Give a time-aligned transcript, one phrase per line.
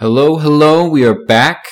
[0.00, 0.88] Hello, hello.
[0.88, 1.64] We are back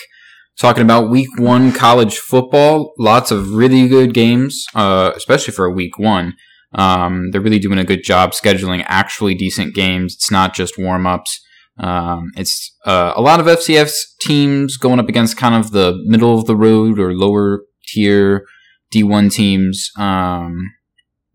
[0.58, 2.92] talking about week one college football.
[2.98, 6.34] Lots of really good games, uh, especially for a week one.
[6.74, 10.14] Um, they're really doing a good job scheduling actually decent games.
[10.14, 11.40] It's not just warm ups.
[11.78, 13.92] Um, it's uh, a lot of FCS
[14.22, 18.44] teams going up against kind of the middle of the road or lower tier
[18.92, 19.92] D1 teams.
[19.96, 20.72] Um,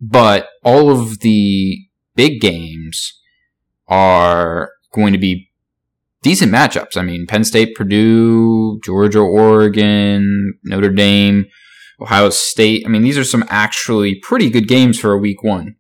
[0.02, 1.86] but all of the
[2.16, 3.18] big games
[3.88, 5.51] are going to be
[6.22, 6.98] decent matchups.
[6.98, 11.46] I mean, Penn State, Purdue, Georgia, Oregon, Notre Dame,
[12.00, 12.84] Ohio State.
[12.86, 15.76] I mean, these are some actually pretty good games for a week one.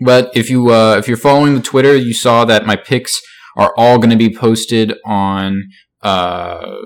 [0.00, 3.20] But if you uh, if you're following the Twitter, you saw that my picks
[3.56, 5.64] are all going to be posted on
[6.02, 6.76] uh,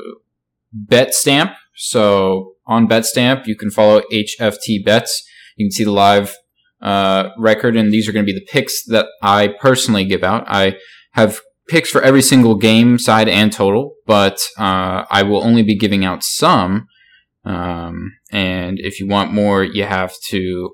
[0.86, 1.54] BetStamp.
[1.74, 5.24] So on BetStamp, you can follow HFT Bets.
[5.56, 6.36] You can see the live
[6.80, 10.44] uh, record, and these are going to be the picks that I personally give out.
[10.46, 10.76] I
[11.12, 15.76] have picks for every single game, side and total, but uh, I will only be
[15.76, 16.86] giving out some.
[17.44, 20.70] Um, and if you want more, you have to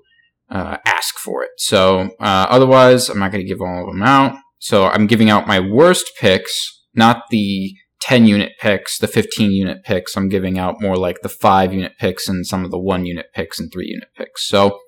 [0.50, 1.50] uh, ask for it.
[1.58, 4.36] So uh, otherwise, I'm not going to give all of them out.
[4.58, 7.72] So I'm giving out my worst picks, not the
[8.02, 10.16] 10 unit picks, the 15 unit picks.
[10.16, 13.26] I'm giving out more like the 5 unit picks and some of the 1 unit
[13.34, 14.48] picks and 3 unit picks.
[14.48, 14.80] So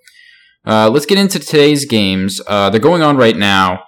[0.65, 2.41] uh, let's get into today's games.
[2.47, 3.83] Uh, they're going on right now.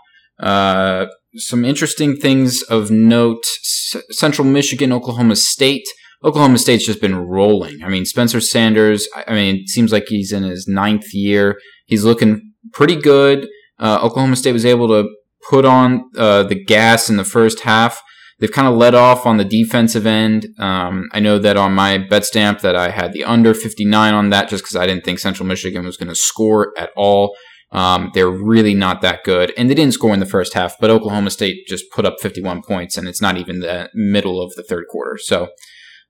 [1.37, 5.87] Some interesting things of note S- Central Michigan, Oklahoma State.
[6.23, 7.83] Oklahoma State's just been rolling.
[7.83, 11.59] I mean, Spencer Sanders, I mean, it seems like he's in his ninth year.
[11.87, 13.49] He's looking pretty good.
[13.79, 15.09] Uh, Oklahoma State was able to
[15.49, 18.03] put on uh, the gas in the first half.
[18.39, 20.47] They've kind of let off on the defensive end.
[20.59, 24.31] Um, I know that on my bet stamp that I had the under 59 on
[24.31, 27.37] that just because I didn't think Central Michigan was going to score at all.
[27.73, 30.77] Um, they're really not that good, and they didn't score in the first half.
[30.81, 34.53] But Oklahoma State just put up 51 points, and it's not even the middle of
[34.55, 35.19] the third quarter.
[35.19, 35.49] So,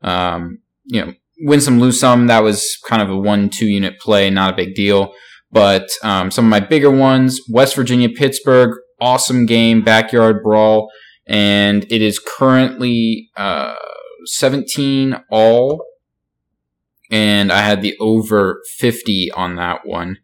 [0.03, 2.29] um, you know, win some, lose some.
[2.29, 5.13] That was kind of a one-two unit play, not a big deal.
[5.53, 10.91] But um, some of my bigger ones: West Virginia, Pittsburgh, awesome game, backyard brawl,
[11.27, 13.75] and it is currently uh,
[14.25, 15.85] 17 all.
[17.11, 20.19] And I had the over 50 on that one.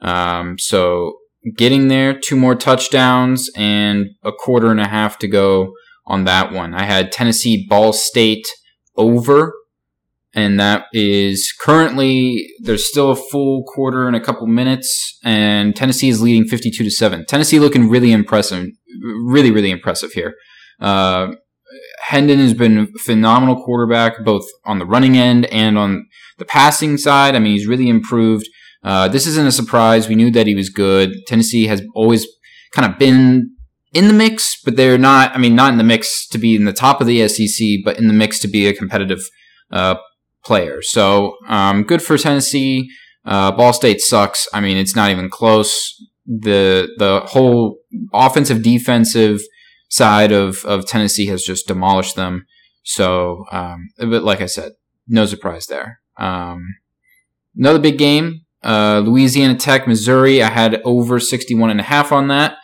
[0.00, 1.14] Um, so
[1.56, 5.72] getting there, two more touchdowns and a quarter and a half to go
[6.06, 6.74] on that one.
[6.74, 8.46] I had Tennessee Ball State
[8.96, 9.54] over,
[10.34, 16.08] and that is currently there's still a full quarter and a couple minutes, and Tennessee
[16.08, 17.24] is leading 52 to seven.
[17.26, 18.66] Tennessee looking really impressive,
[19.24, 20.34] really really impressive here.
[20.80, 21.32] Uh,
[22.02, 26.06] Hendon has been a phenomenal quarterback, both on the running end and on
[26.38, 27.36] the passing side.
[27.36, 28.48] I mean, he's really improved.
[28.82, 30.08] Uh, this isn't a surprise.
[30.08, 31.12] We knew that he was good.
[31.26, 32.26] Tennessee has always
[32.72, 33.54] kind of been
[33.92, 35.34] in the mix, but they're not.
[35.34, 37.98] I mean, not in the mix to be in the top of the SEC, but
[37.98, 39.20] in the mix to be a competitive
[39.70, 39.96] uh,
[40.44, 40.82] player.
[40.82, 42.88] So um, good for Tennessee.
[43.24, 44.48] Uh, Ball State sucks.
[44.52, 45.94] I mean, it's not even close.
[46.26, 47.78] The the whole
[48.14, 49.40] offensive defensive
[49.88, 52.46] side of, of Tennessee has just demolished them.
[52.84, 54.72] So, um, but like I said,
[55.08, 56.00] no surprise there.
[56.16, 56.76] Um,
[57.56, 60.42] another big game uh, Louisiana Tech, Missouri.
[60.42, 62.56] I had over 61 and a half on that.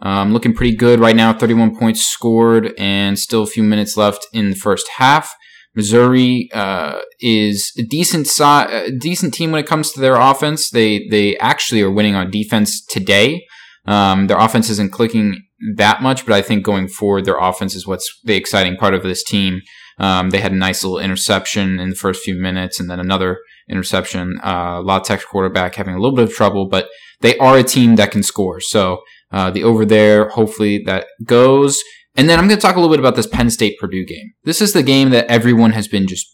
[0.00, 1.32] Um, looking pretty good right now.
[1.32, 5.34] 31 points scored and still a few minutes left in the first half.
[5.74, 10.70] Missouri uh, is a decent si- a decent team when it comes to their offense.
[10.70, 13.44] They they actually are winning on defense today.
[13.86, 15.40] Um, their offense isn't clicking
[15.76, 19.02] that much, but I think going forward, their offense is what's the exciting part of
[19.02, 19.60] this team.
[19.98, 23.38] Um, they had a nice little interception in the first few minutes, and then another
[23.70, 24.38] interception.
[24.42, 26.88] Uh, La Tech quarterback having a little bit of trouble, but
[27.20, 28.60] they are a team that can score.
[28.60, 31.82] So uh, the over there, hopefully that goes.
[32.16, 34.32] And then I'm going to talk a little bit about this Penn State Purdue game.
[34.44, 36.26] This is the game that everyone has been just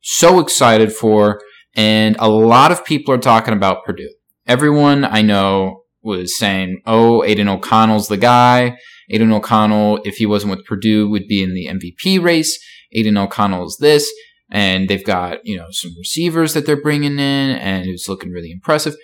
[0.00, 1.40] so excited for,
[1.74, 4.12] and a lot of people are talking about Purdue.
[4.46, 8.76] Everyone I know was saying, "Oh, Aidan O'Connell's the guy."
[9.10, 12.58] Aidan O'Connell, if he wasn't with Purdue, would be in the MVP race.
[12.94, 14.10] Aidan O'Connell is this
[14.54, 18.52] and they've got you know some receivers that they're bringing in, and it's looking really
[18.52, 18.94] impressive.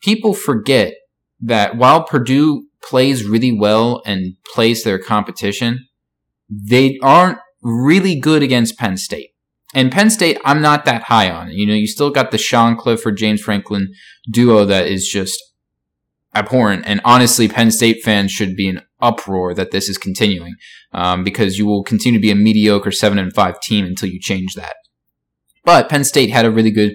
[0.00, 0.94] People forget
[1.40, 5.88] that while Purdue plays really well and plays their competition,
[6.48, 9.30] they aren't really good against Penn State.
[9.74, 11.50] And Penn State, I'm not that high on.
[11.50, 13.88] You know, you still got the Sean Clifford, James Franklin
[14.30, 15.42] duo that is just
[16.34, 16.84] abhorrent.
[16.86, 20.54] And honestly, Penn State fans should be in uproar that this is continuing
[20.92, 24.20] um, because you will continue to be a mediocre seven and five team until you
[24.20, 24.74] change that.
[25.64, 26.94] But Penn State had a really good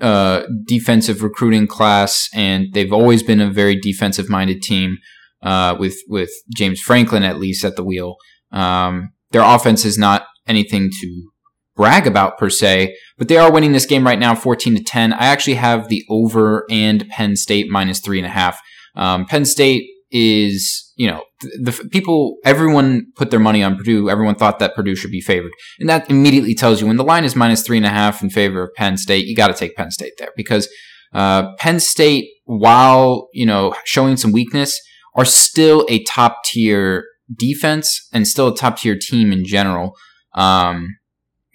[0.00, 4.98] uh, defensive recruiting class, and they've always been a very defensive minded team
[5.42, 8.16] uh, with with James Franklin at least at the wheel.
[8.50, 11.30] Um, their offense is not anything to
[11.76, 15.12] brag about per se, but they are winning this game right now, 14 to 10.
[15.12, 18.60] I actually have the over and Penn State minus three and a half.
[18.94, 24.08] Um, Penn State is, you know, the, the, people, everyone put their money on Purdue.
[24.08, 25.52] Everyone thought that Purdue should be favored.
[25.80, 28.30] And that immediately tells you when the line is minus three and a half in
[28.30, 30.68] favor of Penn State, you got to take Penn State there because,
[31.12, 34.80] uh, Penn State, while, you know, showing some weakness,
[35.16, 37.04] are still a top tier
[37.36, 39.96] defense and still a top tier team in general.
[40.34, 40.88] Um,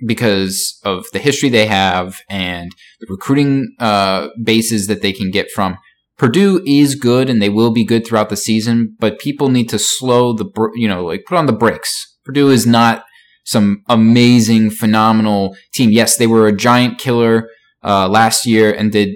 [0.06, 5.52] because of the history they have and the recruiting uh, bases that they can get
[5.52, 5.78] from.
[6.20, 9.80] Purdue is good and they will be good throughout the season, but people need to
[9.80, 10.46] slow the,
[10.76, 12.18] you know, like put on the brakes.
[12.26, 13.06] Purdue is not
[13.46, 15.90] some amazing, phenomenal team.
[15.92, 17.50] Yes, they were a giant killer
[17.84, 19.16] uh, last year and did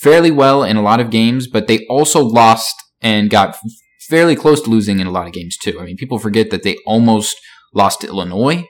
[0.00, 3.56] fairly well in a lot of games, but they also lost and got
[4.08, 5.80] fairly close to losing in a lot of games too.
[5.80, 7.36] I mean, people forget that they almost
[7.74, 8.64] lost to Illinois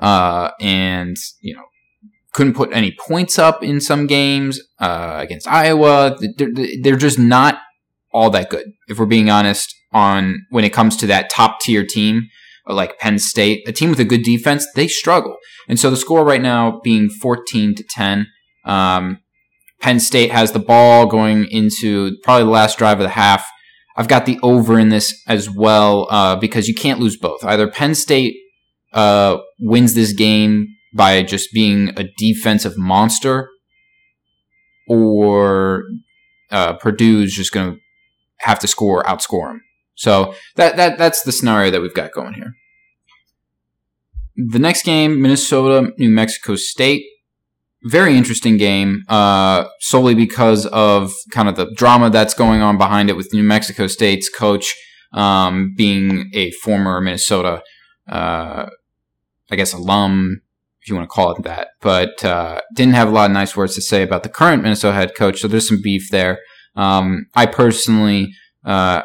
[0.00, 1.64] uh, and you know
[2.32, 6.16] couldn't put any points up in some games uh, against Iowa.
[6.36, 6.50] They're,
[6.82, 7.58] they're just not
[8.12, 11.84] all that good, if we're being honest, on when it comes to that top tier
[11.84, 12.28] team
[12.68, 15.36] uh, like Penn State, a team with a good defense, they struggle.
[15.68, 18.26] And so the score right now being 14 to 10.
[18.64, 19.18] Um,
[19.80, 23.48] Penn State has the ball going into probably the last drive of the half.
[23.96, 27.44] I've got the over in this as well uh, because you can't lose both.
[27.44, 28.36] Either Penn State
[28.92, 33.48] uh, wins this game by just being a defensive monster,
[34.88, 35.84] or
[36.50, 37.80] uh, Purdue's just going to
[38.38, 39.62] have to score, outscore them.
[39.94, 42.54] So that that that's the scenario that we've got going here.
[44.36, 47.04] The next game, Minnesota, New Mexico State.
[47.84, 53.08] Very interesting game, uh, solely because of kind of the drama that's going on behind
[53.08, 54.74] it with New Mexico State's coach
[55.14, 57.62] um, being a former Minnesota
[58.10, 58.68] uh,
[59.50, 60.42] I guess, alum,
[60.82, 63.56] if you want to call it that, but uh, didn't have a lot of nice
[63.56, 65.40] words to say about the current Minnesota head coach.
[65.40, 66.38] So there's some beef there.
[66.76, 68.32] Um, I personally
[68.64, 69.02] uh,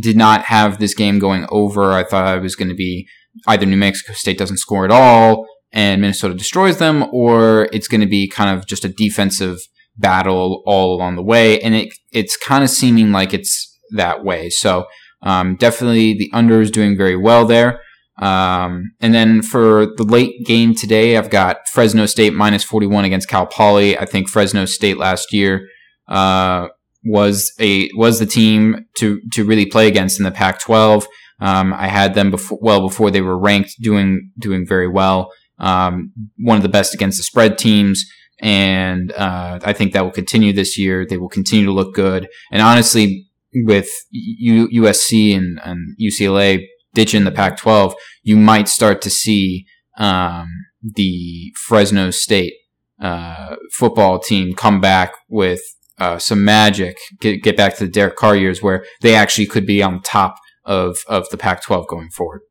[0.00, 1.92] did not have this game going over.
[1.92, 3.08] I thought it was going to be
[3.46, 8.00] either New Mexico State doesn't score at all and Minnesota destroys them, or it's going
[8.00, 9.58] to be kind of just a defensive
[9.96, 11.60] battle all along the way.
[11.60, 14.50] And it it's kind of seeming like it's that way.
[14.50, 14.86] So
[15.22, 17.80] um, definitely the under is doing very well there.
[18.20, 23.28] Um, and then for the late game today, I've got Fresno State minus 41 against
[23.28, 23.96] Cal Poly.
[23.96, 25.68] I think Fresno State last year
[26.08, 26.68] uh,
[27.04, 31.06] was a was the team to to really play against in the Pac-12.
[31.40, 35.30] Um, I had them before, well before they were ranked, doing doing very well.
[35.60, 38.04] Um, one of the best against the spread teams,
[38.40, 41.06] and uh, I think that will continue this year.
[41.06, 42.28] They will continue to look good.
[42.50, 49.10] And honestly, with U- USC and, and UCLA ditching the Pac-12, you might start to
[49.10, 49.66] see
[49.98, 50.48] um,
[50.82, 52.54] the Fresno State
[53.00, 55.60] uh, football team come back with
[55.98, 56.96] uh, some magic.
[57.20, 60.36] Get, get back to the Derek Carr years where they actually could be on top
[60.64, 62.42] of of the Pac-12 going forward.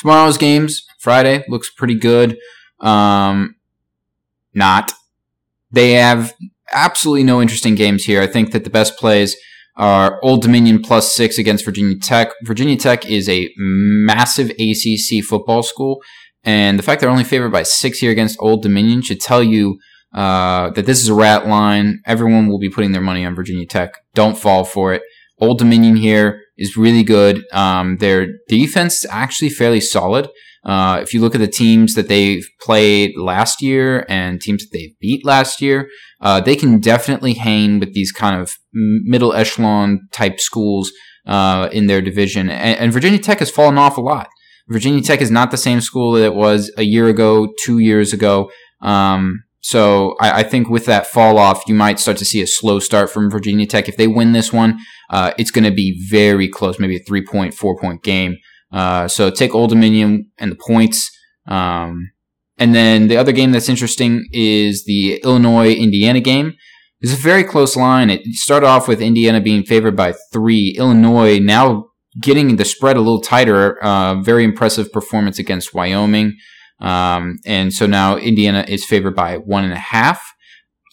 [0.00, 2.36] Tomorrow's games, Friday, looks pretty good.
[2.80, 3.54] Um,
[4.52, 4.92] not.
[5.70, 6.34] They have
[6.72, 8.20] absolutely no interesting games here.
[8.20, 9.36] I think that the best plays
[9.76, 12.32] Old Dominion plus six against Virginia Tech.
[12.44, 16.02] Virginia Tech is a massive ACC football school,
[16.44, 19.78] and the fact they're only favored by six here against Old Dominion should tell you
[20.14, 22.02] uh, that this is a rat line.
[22.06, 23.94] Everyone will be putting their money on Virginia Tech.
[24.14, 25.02] Don't fall for it.
[25.40, 27.42] Old Dominion here is really good.
[27.52, 30.28] Um, their defense is actually fairly solid.
[30.64, 34.70] Uh, if you look at the teams that they've played last year and teams that
[34.72, 35.88] they beat last year,
[36.20, 40.92] uh, they can definitely hang with these kind of middle echelon type schools
[41.26, 42.48] uh, in their division.
[42.48, 44.28] And, and, Virginia Tech has fallen off a lot.
[44.68, 48.12] Virginia Tech is not the same school that it was a year ago, two years
[48.12, 48.50] ago.
[48.80, 52.46] Um, so I, I, think with that fall off, you might start to see a
[52.48, 53.88] slow start from Virginia Tech.
[53.88, 54.78] If they win this one,
[55.10, 58.36] uh, it's going to be very close, maybe a three point, four point game.
[58.72, 61.10] Uh, so take Old Dominion and the points.
[61.46, 62.10] Um,
[62.58, 66.54] and then the other game that's interesting is the Illinois Indiana game.
[67.00, 68.10] It's a very close line.
[68.10, 70.74] It started off with Indiana being favored by three.
[70.78, 71.86] Illinois now
[72.20, 73.82] getting the spread a little tighter.
[73.82, 76.36] Uh, very impressive performance against Wyoming.
[76.80, 80.22] Um, and so now Indiana is favored by one and a half.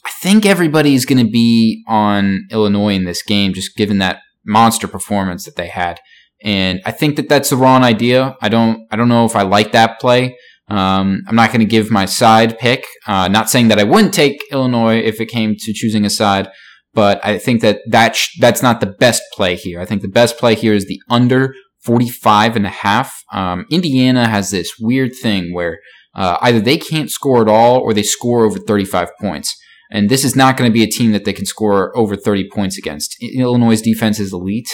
[0.05, 4.21] I think everybody is going to be on Illinois in this game, just given that
[4.45, 5.99] monster performance that they had.
[6.43, 8.37] And I think that that's the wrong idea.
[8.41, 10.37] I don't, I don't know if I like that play.
[10.69, 12.85] Um, I'm not going to give my side pick.
[13.07, 16.47] Uh, not saying that I wouldn't take Illinois if it came to choosing a side,
[16.93, 19.81] but I think that that sh- that's not the best play here.
[19.81, 23.23] I think the best play here is the under 45 and a half.
[23.33, 25.79] Um, Indiana has this weird thing where
[26.13, 29.55] uh, either they can't score at all or they score over 35 points.
[29.91, 32.49] And this is not going to be a team that they can score over 30
[32.53, 33.15] points against.
[33.21, 34.69] Illinois' defense is elite.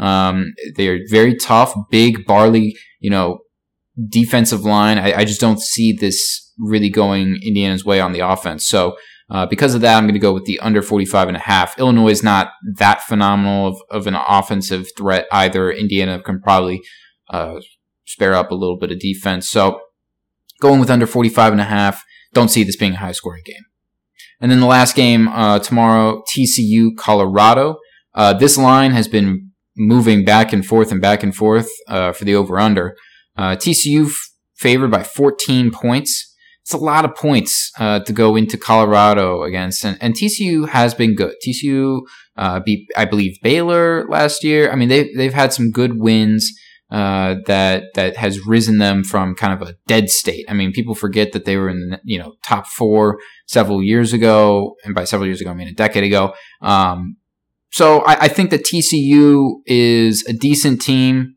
[0.00, 3.40] Um, they're very tough, big, Barley, you know,
[4.08, 4.98] defensive line.
[4.98, 8.66] I, I, just don't see this really going Indiana's way on the offense.
[8.66, 8.96] So,
[9.28, 11.78] uh, because of that, I'm going to go with the under 45 and a half.
[11.78, 15.70] Illinois is not that phenomenal of, of an offensive threat either.
[15.70, 16.80] Indiana can probably,
[17.28, 17.60] uh,
[18.06, 19.50] spare up a little bit of defense.
[19.50, 19.80] So,
[20.60, 22.04] going with under 45 and a half.
[22.32, 23.64] Don't see this being a high scoring game.
[24.40, 27.76] And then the last game uh, tomorrow, TCU Colorado.
[28.14, 29.49] Uh, this line has been
[29.80, 32.96] moving back and forth and back and forth uh, for the over under.
[33.36, 36.36] Uh, TCU f- favored by 14 points.
[36.60, 40.92] It's a lot of points uh, to go into Colorado against, and, and TCU has
[40.94, 41.34] been good.
[41.44, 42.02] TCU
[42.36, 44.70] uh, beat, I believe, Baylor last year.
[44.70, 46.52] I mean, they they've had some good wins.
[46.90, 50.44] Uh, that that has risen them from kind of a dead state.
[50.48, 54.74] I mean, people forget that they were in you know top four several years ago,
[54.84, 56.34] and by several years ago, I mean a decade ago.
[56.60, 57.14] Um,
[57.70, 61.36] so I, I, think that TCU is a decent team.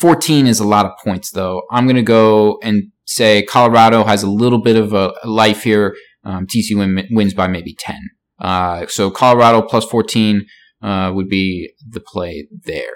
[0.00, 1.62] 14 is a lot of points, though.
[1.70, 5.96] I'm going to go and say Colorado has a little bit of a life here.
[6.24, 7.96] Um, TCU win, wins by maybe 10.
[8.38, 10.44] Uh, so Colorado plus 14
[10.82, 12.92] uh, would be the play there.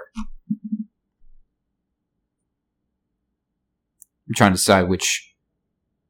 [4.29, 5.30] I'm trying to decide which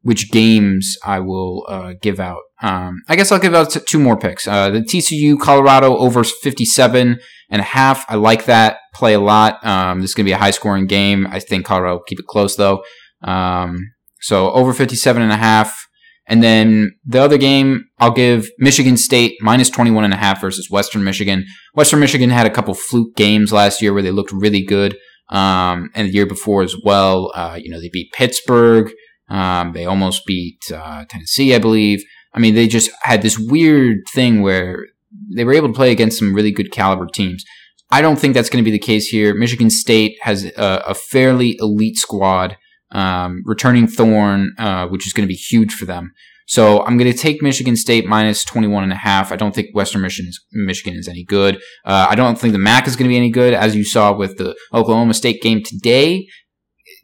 [0.01, 2.41] which games I will uh, give out.
[2.61, 4.47] Um, I guess I'll give out two more picks.
[4.47, 8.05] Uh, the TCU Colorado over 57 and a half.
[8.09, 9.63] I like that play a lot.
[9.65, 11.27] Um, this is going to be a high scoring game.
[11.27, 12.83] I think Colorado will keep it close though.
[13.23, 13.91] Um,
[14.21, 15.87] so over 57 and a half.
[16.27, 20.69] And then the other game, I'll give Michigan State minus 21 and a half versus
[20.69, 21.45] Western Michigan.
[21.73, 24.95] Western Michigan had a couple fluke games last year where they looked really good
[25.29, 27.31] um, and the year before as well.
[27.35, 28.91] Uh, you know, they beat Pittsburgh.
[29.31, 32.03] Um, they almost beat uh, Tennessee, I believe.
[32.33, 34.85] I mean, they just had this weird thing where
[35.33, 37.45] they were able to play against some really good caliber teams.
[37.89, 39.33] I don't think that's going to be the case here.
[39.33, 42.57] Michigan State has a, a fairly elite squad,
[42.91, 46.11] um, returning Thorne, uh, which is going to be huge for them.
[46.47, 49.31] So I'm going to take Michigan State minus 21 and a half.
[49.31, 51.55] I don't think Western Michigan is, Michigan is any good.
[51.85, 54.13] Uh, I don't think the MAC is going to be any good, as you saw
[54.13, 56.27] with the Oklahoma State game today.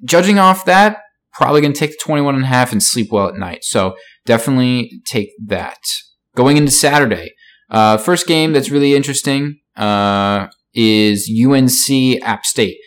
[0.03, 0.97] Judging off that,
[1.37, 3.63] probably going to take the 21 and a half and sleep well at night.
[3.63, 5.77] So definitely take that.
[6.35, 7.31] Going into Saturday,
[7.69, 12.77] uh, first game that's really interesting uh, is UNC App State.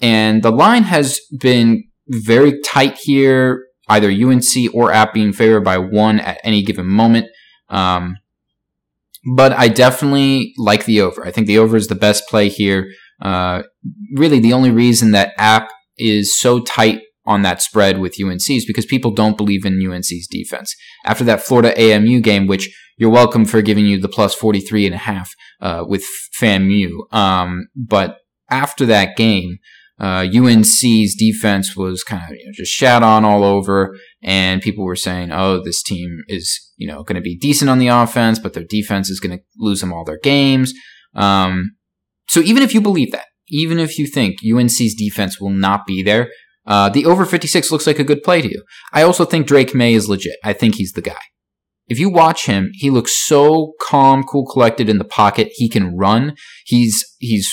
[0.00, 5.76] And the line has been very tight here either UNC or App being favored by
[5.76, 7.26] one at any given moment.
[7.68, 8.18] Um,
[9.34, 11.26] but I definitely like the over.
[11.26, 12.90] I think the over is the best play here.
[13.20, 13.64] Uh,
[14.14, 18.66] really, the only reason that App is so tight on that spread with UNC is
[18.66, 20.74] because people don't believe in UNC's defense.
[21.04, 22.68] After that Florida AMU game, which
[22.98, 26.04] you're welcome for giving you the plus 43 and a half uh, with
[26.40, 26.90] FAMU.
[27.14, 28.18] Um, but
[28.50, 29.58] after that game,
[30.00, 34.82] uh, UNC's defense was kind of you know, just shat on all over, and people
[34.82, 38.38] were saying, "Oh, this team is you know going to be decent on the offense,
[38.38, 40.72] but their defense is going to lose them all their games."
[41.14, 41.76] Um,
[42.28, 46.02] so even if you believe that, even if you think UNC's defense will not be
[46.02, 46.30] there,
[46.70, 48.62] uh, the over 56 looks like a good play to you.
[48.94, 50.38] I also think Drake Maye is legit.
[50.42, 51.20] I think he's the guy
[51.90, 55.48] if you watch him, he looks so calm, cool, collected in the pocket.
[55.52, 56.36] He can run.
[56.64, 57.52] He's he's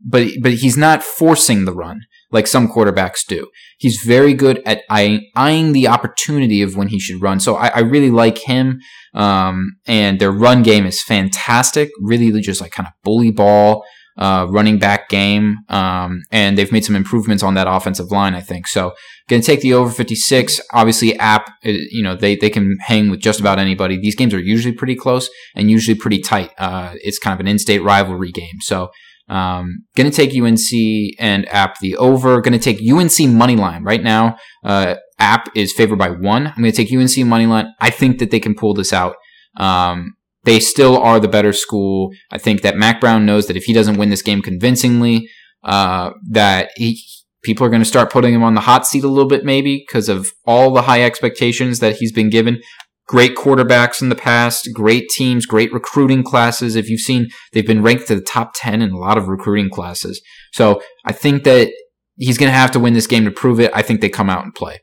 [0.00, 3.48] but but he's not forcing the run like some quarterbacks do.
[3.78, 7.40] He's very good at eyeing, eyeing the opportunity of when he should run.
[7.40, 8.78] So I, I really like him.
[9.12, 11.90] Um, and their run game is fantastic.
[12.00, 13.84] Really, just like kind of bully ball
[14.18, 15.58] uh, running back game.
[15.68, 18.66] Um, and they've made some improvements on that offensive line, I think.
[18.66, 18.92] So,
[19.28, 20.60] going to take the over 56.
[20.72, 23.98] Obviously, app, uh, you know, they, they can hang with just about anybody.
[23.98, 26.50] These games are usually pretty close and usually pretty tight.
[26.58, 28.60] Uh, it's kind of an in state rivalry game.
[28.60, 28.90] So,
[29.28, 32.42] um, to take UNC and app the over.
[32.42, 34.36] To take UNC money line right now.
[34.62, 36.52] Uh, app is favored by one.
[36.54, 37.72] I'm to take UNC money line.
[37.80, 39.14] I think that they can pull this out.
[39.56, 40.14] Um,
[40.44, 42.10] they still are the better school.
[42.30, 45.28] I think that Mack Brown knows that if he doesn't win this game convincingly,
[45.62, 47.00] uh, that he,
[47.42, 49.84] people are going to start putting him on the hot seat a little bit, maybe
[49.86, 52.60] because of all the high expectations that he's been given.
[53.08, 56.76] Great quarterbacks in the past, great teams, great recruiting classes.
[56.76, 59.70] If you've seen, they've been ranked to the top 10 in a lot of recruiting
[59.70, 60.22] classes.
[60.52, 61.72] So I think that
[62.16, 63.72] he's going to have to win this game to prove it.
[63.74, 64.81] I think they come out and play.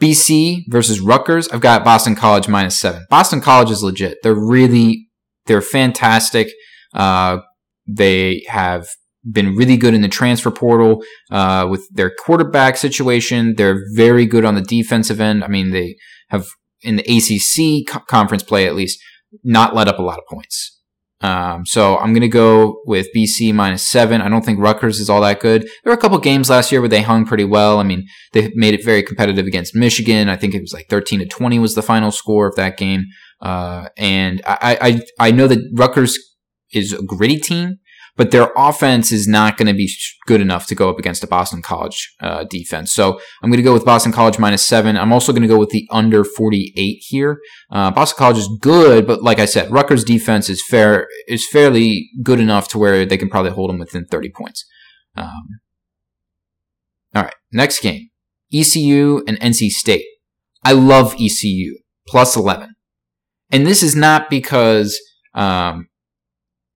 [0.00, 1.48] BC versus Rutgers.
[1.48, 3.06] I've got Boston College minus seven.
[3.10, 4.18] Boston College is legit.
[4.22, 5.08] They're really,
[5.46, 6.48] they're fantastic.
[6.94, 7.38] Uh,
[7.86, 8.86] they have
[9.30, 13.54] been really good in the transfer portal uh, with their quarterback situation.
[13.56, 15.44] They're very good on the defensive end.
[15.44, 15.96] I mean, they
[16.28, 16.46] have
[16.82, 18.98] in the ACC co- conference play at least
[19.44, 20.79] not let up a lot of points.
[21.22, 24.22] Um, so I'm going to go with BC minus seven.
[24.22, 25.62] I don't think Rutgers is all that good.
[25.62, 27.78] There were a couple games last year where they hung pretty well.
[27.78, 30.28] I mean, they made it very competitive against Michigan.
[30.28, 33.04] I think it was like 13 to 20 was the final score of that game.
[33.40, 36.18] Uh, and I, I, I know that Rutgers
[36.72, 37.76] is a gritty team,
[38.20, 39.90] but their offense is not going to be
[40.26, 42.92] good enough to go up against a Boston College uh, defense.
[42.92, 44.98] So I'm going to go with Boston College minus seven.
[44.98, 47.40] I'm also going to go with the under 48 here.
[47.70, 52.10] Uh, Boston College is good, but like I said, Rutgers defense is fair is fairly
[52.22, 54.66] good enough to where they can probably hold them within 30 points.
[55.16, 55.60] Um,
[57.14, 58.10] all right, next game,
[58.52, 60.04] ECU and NC State.
[60.62, 62.74] I love ECU plus 11,
[63.50, 65.00] and this is not because
[65.32, 65.88] um,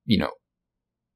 [0.07, 0.31] you know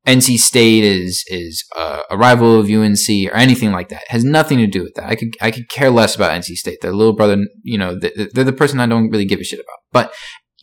[0.09, 4.03] NC State is is uh, a rival of UNC or anything like that.
[4.03, 5.05] It has nothing to do with that.
[5.05, 6.81] I could I could care less about NC State.
[6.81, 9.79] Their little brother, you know, they're the person I don't really give a shit about.
[9.93, 10.15] But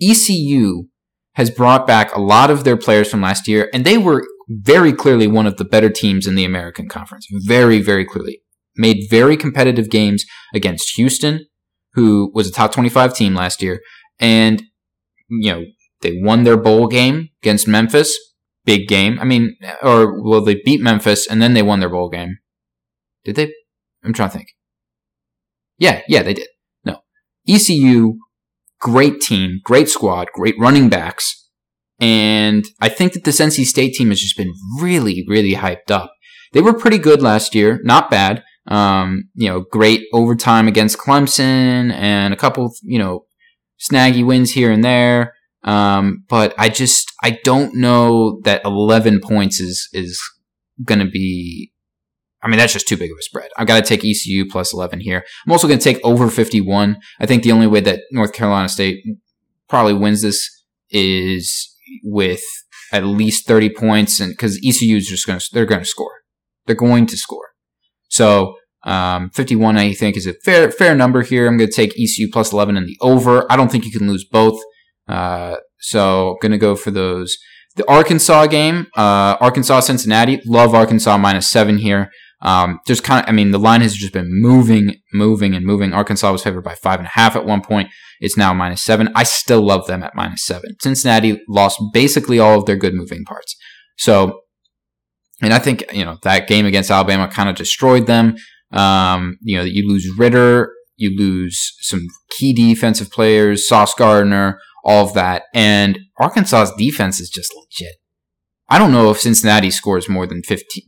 [0.02, 0.86] ECU
[1.36, 4.92] has brought back a lot of their players from last year, and they were very
[4.92, 7.28] clearly one of the better teams in the American Conference.
[7.46, 8.42] Very very clearly
[8.76, 10.26] made very competitive games
[10.56, 11.46] against Houston,
[11.94, 13.82] who was a top twenty five team last year,
[14.20, 14.64] and
[15.30, 15.66] you know
[16.02, 18.18] they won their bowl game against Memphis
[18.66, 19.20] big game.
[19.20, 22.38] I mean, or well, they beat Memphis and then they won their bowl game.
[23.24, 23.54] Did they?
[24.04, 24.50] I'm trying to think.
[25.78, 26.48] Yeah, yeah, they did.
[26.84, 27.00] No.
[27.48, 28.18] ECU,
[28.80, 31.50] great team, great squad, great running backs.
[32.00, 36.14] And I think that this NC State team has just been really, really hyped up.
[36.54, 38.44] They were pretty good last year, not bad.
[38.68, 43.26] Um, you know, great overtime against Clemson and a couple, you know,
[43.80, 45.34] snaggy wins here and there.
[45.66, 50.22] Um, but I just I don't know that 11 points is is
[50.84, 51.72] going to be.
[52.42, 53.50] I mean, that's just too big of a spread.
[53.58, 55.24] I've got to take ECU plus 11 here.
[55.46, 56.98] I'm also going to take over 51.
[57.20, 59.04] I think the only way that North Carolina State
[59.68, 60.48] probably wins this
[60.92, 62.44] is with
[62.92, 66.22] at least 30 points, and because ECU is just going to they're going to score.
[66.68, 67.50] They're going to score.
[68.08, 71.48] So um, 51, I think, is a fair fair number here.
[71.48, 73.52] I'm going to take ECU plus 11 in the over.
[73.52, 74.60] I don't think you can lose both.
[75.08, 77.38] Uh, so gonna go for those.
[77.76, 80.42] The Arkansas game, uh, Arkansas Cincinnati.
[80.46, 82.10] Love Arkansas minus seven here.
[82.42, 85.94] Um, just kind of, I mean, the line has just been moving, moving, and moving.
[85.94, 87.90] Arkansas was favored by five and a half at one point.
[88.20, 89.10] It's now minus seven.
[89.16, 90.76] I still love them at minus seven.
[90.82, 93.56] Cincinnati lost basically all of their good moving parts.
[93.98, 94.42] So,
[95.42, 98.36] and I think, you know, that game against Alabama kind of destroyed them.
[98.72, 104.60] Um, you know, that you lose Ridder, you lose some key defensive players, Sauce Gardner,
[104.86, 105.44] all of that.
[105.54, 107.96] And Arkansas's defense is just legit.
[108.70, 110.84] I don't know if Cincinnati scores more than 15,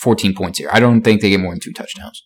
[0.00, 0.70] 14 points here.
[0.72, 2.24] I don't think they get more than two touchdowns.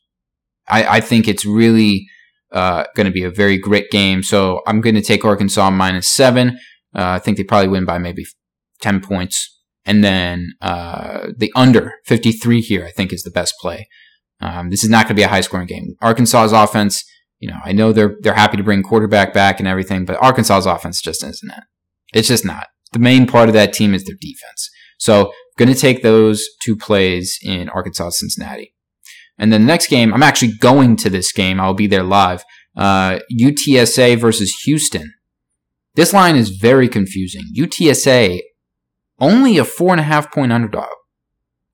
[0.69, 2.07] I, I think it's really
[2.53, 4.23] uh, going to be a very great game.
[4.23, 6.59] So I'm going to take Arkansas minus seven.
[6.95, 8.25] Uh, I think they probably win by maybe
[8.81, 9.51] 10 points.
[9.85, 13.89] And then uh, the under 53 here, I think, is the best play.
[14.41, 15.97] Um, this is not going to be a high scoring game.
[16.01, 17.05] Arkansas's offense
[17.45, 20.65] you know, I know they're they're happy to bring quarterback back and everything, but Arkansas's
[20.65, 21.65] offense just isn't it.
[22.15, 22.69] It's just not.
[22.93, 24.71] The main part of that team is their defense.
[24.97, 28.75] So, going to take those two plays in Arkansas Cincinnati.
[29.37, 31.61] And then the next game, I'm actually going to this game.
[31.61, 32.45] I'll be there live.
[32.75, 35.13] Uh, UTSA versus Houston.
[35.97, 37.43] This line is very confusing.
[37.55, 38.41] UTSA,
[39.21, 40.89] only a four and a half point underdog.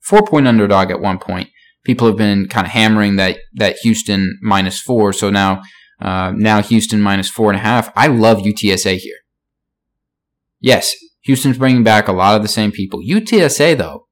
[0.01, 1.51] Four point underdog at one point
[1.85, 5.13] people have been kind of hammering that that Houston minus four.
[5.13, 5.63] So now
[6.01, 7.93] uh, now Houston minus four and a half.
[7.97, 9.19] I love UTSA here.
[10.61, 13.01] Yes, Houston's bringing back a lot of the same people.
[13.01, 14.07] UTSA though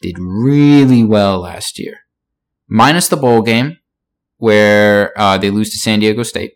[0.00, 2.00] did really well last year,
[2.68, 3.78] minus the bowl game
[4.38, 6.52] where uh, they lose to San Diego State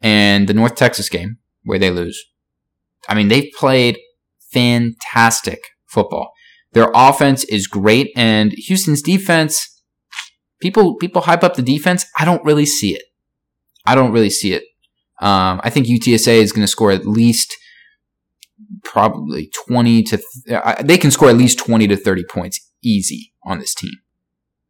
[0.00, 2.22] and the North Texas game where they lose.
[3.08, 3.98] I mean, they've played
[4.50, 6.32] fantastic football.
[6.72, 9.73] Their offense is great, and Houston's defense
[10.64, 12.06] people people hype up the defense.
[12.18, 13.02] I don't really see it.
[13.84, 14.62] I don't really see it.
[15.20, 17.54] Um, I think UTSA is going to score at least
[18.82, 23.58] probably 20 to th- they can score at least 20 to 30 points easy on
[23.58, 23.92] this team.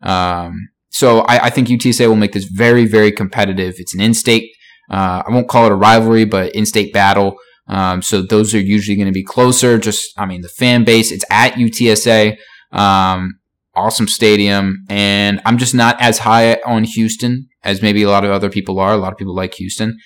[0.02, 3.74] Um, so I, I, think UTSA will make this very very competitive.
[3.78, 4.50] It's an in-state.
[4.90, 7.36] Uh, I won't call it a rivalry, but in-state battle.
[7.68, 9.78] Um, so those are usually going to be closer.
[9.78, 11.12] Just I mean the fan base.
[11.12, 12.36] It's at UTSA.
[12.72, 13.38] Um,
[13.76, 18.30] awesome stadium, and I'm just not as high on Houston as maybe a lot of
[18.30, 18.92] other people are.
[18.92, 19.98] A lot of people like Houston.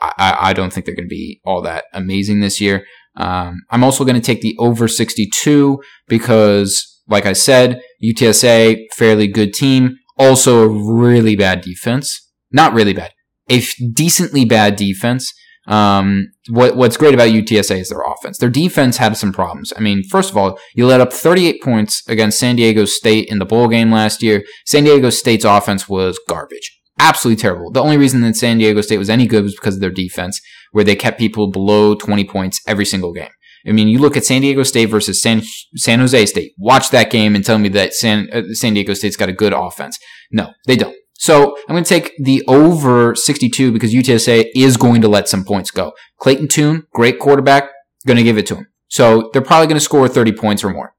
[0.00, 2.84] I, I don't think they're going to be all that amazing this year.
[3.16, 9.28] Um, I'm also going to take the over 62 because, like I said, UTSA, fairly
[9.28, 12.30] good team, also a really bad defense.
[12.50, 13.12] Not really bad,
[13.48, 15.32] a decently bad defense.
[15.66, 18.38] Um, what, what's great about UTSA is their offense.
[18.38, 19.72] Their defense had some problems.
[19.76, 23.38] I mean, first of all, you let up 38 points against San Diego State in
[23.38, 24.44] the bowl game last year.
[24.66, 26.70] San Diego State's offense was garbage.
[26.98, 27.70] Absolutely terrible.
[27.70, 30.40] The only reason that San Diego State was any good was because of their defense,
[30.72, 33.30] where they kept people below 20 points every single game.
[33.66, 35.42] I mean, you look at San Diego State versus San
[35.76, 36.52] San Jose State.
[36.58, 39.54] Watch that game and tell me that San uh, San Diego State's got a good
[39.54, 39.98] offense.
[40.30, 40.94] No, they don't.
[41.24, 45.42] So I'm going to take the over 62 because UTSA is going to let some
[45.42, 45.94] points go.
[46.18, 47.70] Clayton Tune, great quarterback,
[48.06, 48.66] going to give it to him.
[48.88, 50.94] So they're probably going to score 30 points or more.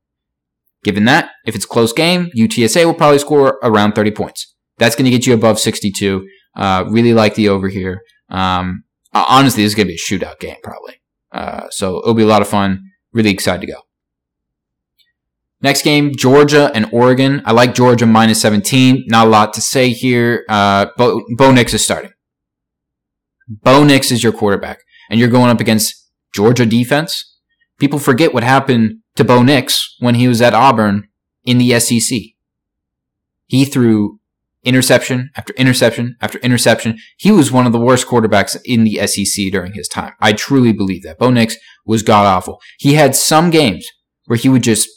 [0.84, 4.56] Given that, if it's a close game, UTSA will probably score around 30 points.
[4.80, 6.28] That's going to get you above 62.
[6.56, 8.02] Uh, really like the over here.
[8.30, 8.84] Um,
[9.14, 10.96] honestly, this is going to be a shootout game probably.
[11.32, 12.82] Uh, so it'll be a lot of fun.
[13.14, 13.85] Really excited to go.
[15.62, 17.42] Next game, Georgia and Oregon.
[17.46, 19.06] I like Georgia minus 17.
[19.08, 20.46] Not a lot to say here.
[20.50, 22.12] Uh, Bo, Bo Nix is starting.
[23.48, 27.38] Bo Nix is your quarterback, and you're going up against Georgia defense.
[27.80, 31.08] People forget what happened to Bo Nix when he was at Auburn
[31.44, 32.20] in the SEC.
[33.48, 34.20] He threw
[34.64, 36.98] interception after interception after interception.
[37.18, 40.14] He was one of the worst quarterbacks in the SEC during his time.
[40.20, 41.20] I truly believe that.
[41.20, 42.60] Bo Nix was god awful.
[42.80, 43.88] He had some games
[44.26, 44.90] where he would just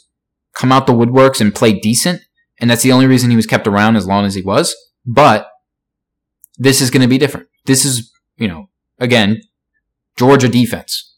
[0.59, 2.21] come out the woodworks and play decent.
[2.59, 4.75] And that's the only reason he was kept around as long as he was.
[5.05, 5.47] But
[6.57, 7.47] this is going to be different.
[7.65, 8.69] This is, you know,
[8.99, 9.41] again,
[10.17, 11.15] Georgia defense.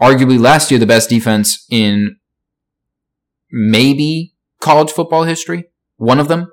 [0.00, 2.16] Arguably last year, the best defense in
[3.50, 5.64] maybe college football history.
[5.96, 6.52] One of them.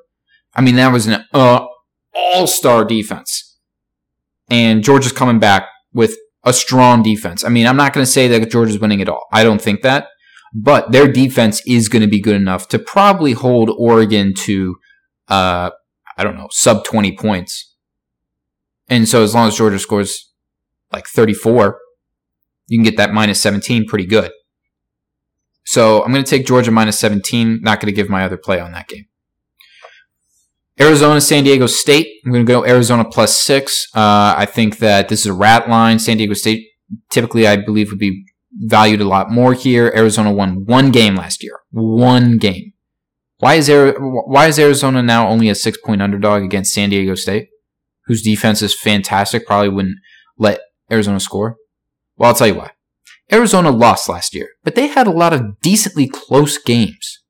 [0.55, 1.65] I mean, that was an uh,
[2.15, 3.59] all-star defense.
[4.49, 7.43] And Georgia's coming back with a strong defense.
[7.43, 9.27] I mean, I'm not going to say that Georgia's winning at all.
[9.31, 10.07] I don't think that
[10.57, 14.77] but their defense is going to be good enough to probably hold Oregon to,
[15.27, 15.69] uh,
[16.17, 17.75] I don't know, sub 20 points.
[18.87, 20.31] And so as long as Georgia scores
[20.93, 21.77] like 34,
[22.67, 24.31] you can get that minus 17 pretty good.
[25.65, 27.59] So I'm going to take Georgia minus 17.
[27.61, 29.07] Not going to give my other play on that game.
[30.79, 32.07] Arizona, San Diego State.
[32.25, 33.87] I'm going to go Arizona plus six.
[33.93, 35.99] Uh, I think that this is a rat line.
[35.99, 36.67] San Diego State
[37.11, 39.91] typically, I believe, would be valued a lot more here.
[39.95, 41.59] Arizona won one game last year.
[41.71, 42.73] One game.
[43.39, 47.15] Why is there, why is Arizona now only a six point underdog against San Diego
[47.15, 47.49] State,
[48.05, 49.45] whose defense is fantastic?
[49.45, 49.97] Probably wouldn't
[50.37, 51.57] let Arizona score.
[52.17, 52.71] Well, I'll tell you why.
[53.31, 57.23] Arizona lost last year, but they had a lot of decently close games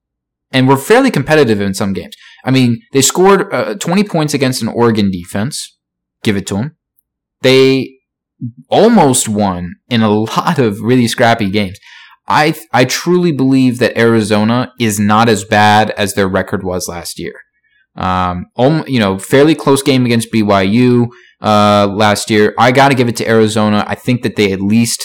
[0.52, 2.16] and were fairly competitive in some games.
[2.44, 5.78] I mean, they scored uh, 20 points against an Oregon defense.
[6.22, 6.78] Give it to them.
[7.42, 7.95] They
[8.70, 11.80] almost won in a lot of really scrappy games.
[12.28, 17.20] I I truly believe that Arizona is not as bad as their record was last
[17.20, 17.34] year.
[17.96, 18.48] Um,
[18.88, 21.08] you know, fairly close game against BYU
[21.42, 22.54] uh, last year.
[22.58, 23.86] I got to give it to Arizona.
[23.88, 25.02] I think that they at least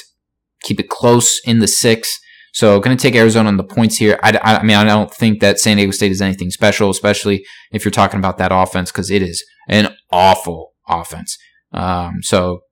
[0.62, 2.18] keep it close in the six.
[2.52, 4.18] So, going to take Arizona on the points here.
[4.24, 7.84] I, I, mean, I don't think that San Diego State is anything special, especially if
[7.84, 11.38] you're talking about that offense, because it is an awful offense.
[11.72, 12.62] Um, so,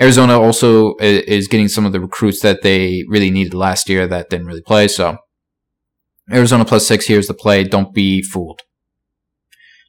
[0.00, 4.30] Arizona also is getting some of the recruits that they really needed last year that
[4.30, 4.88] didn't really play.
[4.88, 5.18] So
[6.32, 7.64] Arizona plus six here's the play.
[7.64, 8.62] Don't be fooled.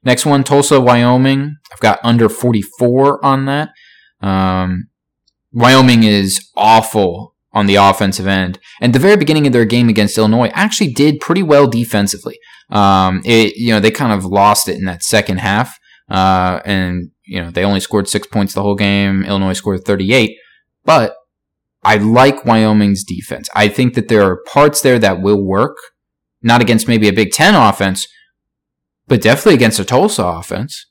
[0.04, 1.58] Next one, Tulsa, Wyoming.
[1.72, 3.70] I've got under 44 on that.
[4.20, 4.90] Um,
[5.54, 8.60] Wyoming is awful on the offensive end.
[8.82, 12.40] And the very beginning of their game against Illinois actually did pretty well defensively.
[12.70, 15.78] Um, it, you know, they kind of lost it in that second half.
[16.10, 19.24] Uh, and you know, they only scored six points the whole game.
[19.24, 20.36] Illinois scored 38.
[20.84, 21.16] But
[21.82, 23.48] I like Wyoming's defense.
[23.56, 25.78] I think that there are parts there that will work,
[26.42, 28.06] not against maybe a Big Ten offense,
[29.08, 30.88] but definitely against a Tulsa offense.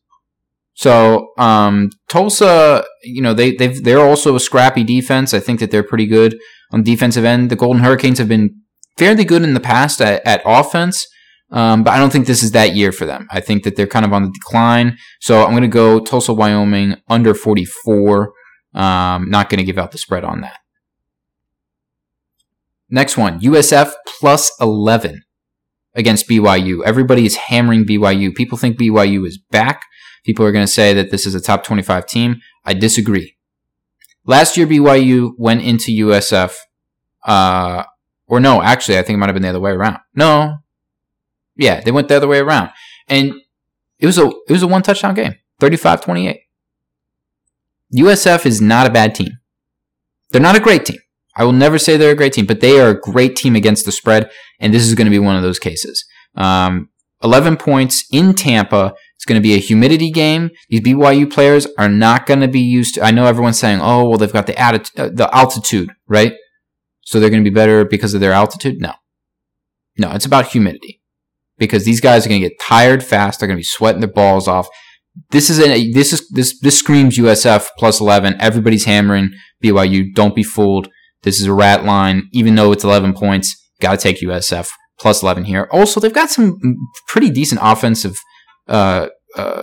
[0.73, 5.35] So um, Tulsa, you know, they they they're also a scrappy defense.
[5.35, 6.39] I think that they're pretty good
[6.73, 7.51] on defensive end.
[7.51, 8.63] The Golden Hurricanes have been
[8.97, 11.07] fairly good in the past at, at offense.
[11.53, 13.27] Um, but I don't think this is that year for them.
[13.31, 14.99] I think that they're kind of on the decline.
[15.21, 18.33] So I'm going to go Tulsa, Wyoming under 44.
[18.73, 20.61] Um, not going to give out the spread on that.
[22.89, 25.23] Next one, USF plus 11
[25.95, 26.83] against BYU.
[26.85, 28.35] Everybody is hammering BYU.
[28.35, 29.83] People think BYU is back.
[30.25, 32.41] People are going to say that this is a top 25 team.
[32.65, 33.37] I disagree.
[34.25, 36.55] Last year, BYU went into USF,
[37.25, 37.85] uh,
[38.27, 39.99] or no, actually, I think it might have been the other way around.
[40.15, 40.59] No,
[41.61, 42.71] yeah, they went the other way around.
[43.07, 43.35] And
[43.99, 45.35] it was a it was a one touchdown game.
[45.61, 46.39] 35-28.
[47.95, 49.39] USF is not a bad team.
[50.31, 51.01] They're not a great team.
[51.37, 53.85] I will never say they're a great team, but they are a great team against
[53.85, 56.07] the spread, and this is going to be one of those cases.
[56.35, 56.89] Um,
[57.23, 58.95] 11 points in Tampa.
[59.17, 60.51] It's going to be a humidity game.
[60.71, 63.03] These BYU players are not going to be used to.
[63.03, 66.33] I know everyone's saying, "Oh, well, they've got the attitude, uh, the altitude, right?
[67.03, 68.95] So they're going to be better because of their altitude." No,
[69.99, 71.00] no, it's about humidity
[71.61, 73.39] because these guys are going to get tired fast.
[73.39, 74.69] They're going to be sweating their balls off.
[75.31, 78.41] This is a this is this this screams USF plus 11.
[78.41, 79.31] Everybody's hammering
[79.63, 80.13] BYU.
[80.15, 80.89] Don't be fooled.
[81.23, 82.29] This is a rat line.
[82.33, 85.69] Even though it's 11 points, got to take USF plus 11 here.
[85.71, 86.57] Also, they've got some
[87.07, 88.17] pretty decent offensive
[88.67, 89.63] uh, uh,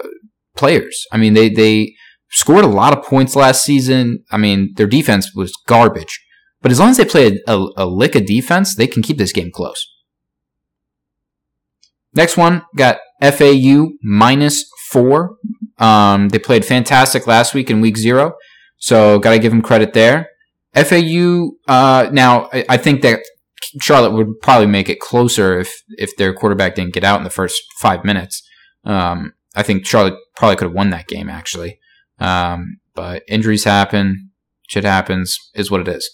[0.56, 1.06] players.
[1.12, 1.96] I mean, they they
[2.30, 4.24] scored a lot of points last season.
[4.32, 6.24] I mean, their defense was garbage,
[6.62, 9.18] but as long as they play a, a, a lick of defense, they can keep
[9.18, 9.84] this game close.
[12.14, 15.38] Next one got FAU minus four.
[15.78, 18.36] Um, they played fantastic last week in week zero,
[18.78, 20.30] so got to give them credit there.
[20.74, 21.52] FAU.
[21.68, 23.22] Uh, now, I, I think that
[23.82, 27.30] Charlotte would probably make it closer if if their quarterback didn't get out in the
[27.30, 28.42] first five minutes.
[28.84, 31.80] Um, I think Charlotte probably could have won that game actually,
[32.20, 34.32] um, but injuries happen,
[34.68, 36.10] shit happens, is what it is.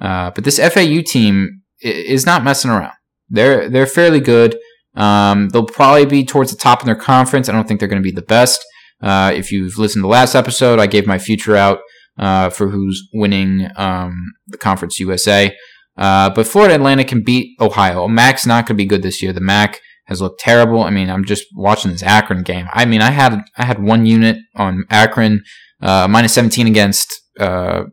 [0.00, 2.94] Uh, but this FAU team is not messing around.
[3.28, 4.56] They're they're fairly good.
[4.96, 7.48] Um, they'll probably be towards the top in their conference.
[7.48, 8.64] I don't think they're going to be the best.
[9.00, 11.80] Uh, if you've listened to the last episode, I gave my future out
[12.18, 15.54] uh, for who's winning um, the Conference USA.
[15.96, 18.08] Uh, but Florida Atlantic can beat Ohio.
[18.08, 19.32] MAC's not going to be good this year.
[19.32, 20.82] The MAC has looked terrible.
[20.82, 22.68] I mean, I'm just watching this Akron game.
[22.72, 25.42] I mean, I had I had one unit on Akron,
[25.80, 27.84] uh, minus 17 against uh,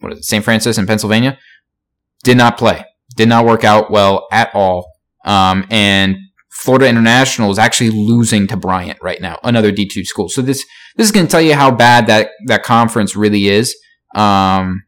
[0.00, 0.44] what is it, St.
[0.44, 1.38] Francis in Pennsylvania.
[2.24, 2.84] Did not play.
[3.16, 4.90] Did not work out well at all.
[5.24, 6.16] Um, and
[6.52, 10.28] Florida International is actually losing to Bryant right now, another D2 school.
[10.28, 10.64] So this
[10.96, 13.74] this is going to tell you how bad that that conference really is.
[14.14, 14.84] Um,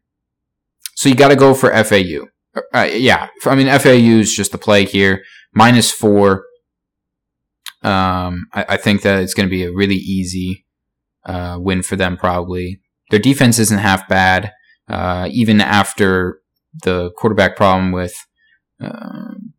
[0.95, 2.27] so you got to go for FAU.
[2.73, 5.23] Uh, yeah, I mean FAU is just the play here,
[5.53, 6.45] minus four.
[7.81, 10.65] Um, I, I, think that it's going to be a really easy
[11.25, 12.17] uh, win for them.
[12.17, 12.79] Probably
[13.11, 14.51] their defense isn't half bad,
[14.87, 16.39] uh, even after
[16.83, 18.15] the quarterback problem with.
[18.79, 19.54] Um,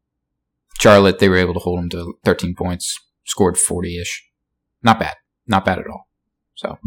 [0.81, 4.29] Charlotte, they were able to hold them to 13 points, scored 40 ish.
[4.83, 5.15] Not bad.
[5.47, 6.09] Not bad at all.
[6.55, 6.79] So,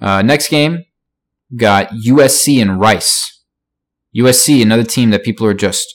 [0.00, 0.84] uh, next game
[1.56, 3.42] got USC and Rice.
[4.16, 5.86] USC, another team that people are just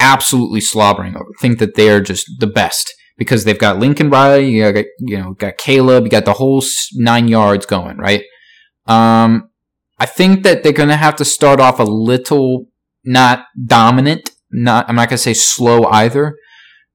[0.00, 4.50] absolutely slobbering over, think that they are just the best because they've got Lincoln Riley,
[4.50, 6.62] you got, you know, got Caleb, you got the whole
[6.94, 8.24] nine yards going, right?
[8.86, 9.50] Um,
[9.98, 12.66] I think that they're going to have to start off a little
[13.04, 16.36] not dominant not I'm not gonna say slow either,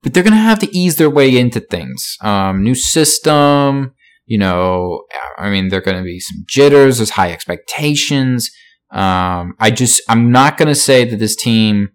[0.02, 2.16] but they're gonna have to ease their way into things.
[2.22, 3.94] Um, new system,
[4.26, 5.04] you know,
[5.38, 6.98] I mean, there are gonna be some jitters.
[6.98, 8.50] There's high expectations.
[8.92, 11.90] Um, I just I'm not gonna say that this team.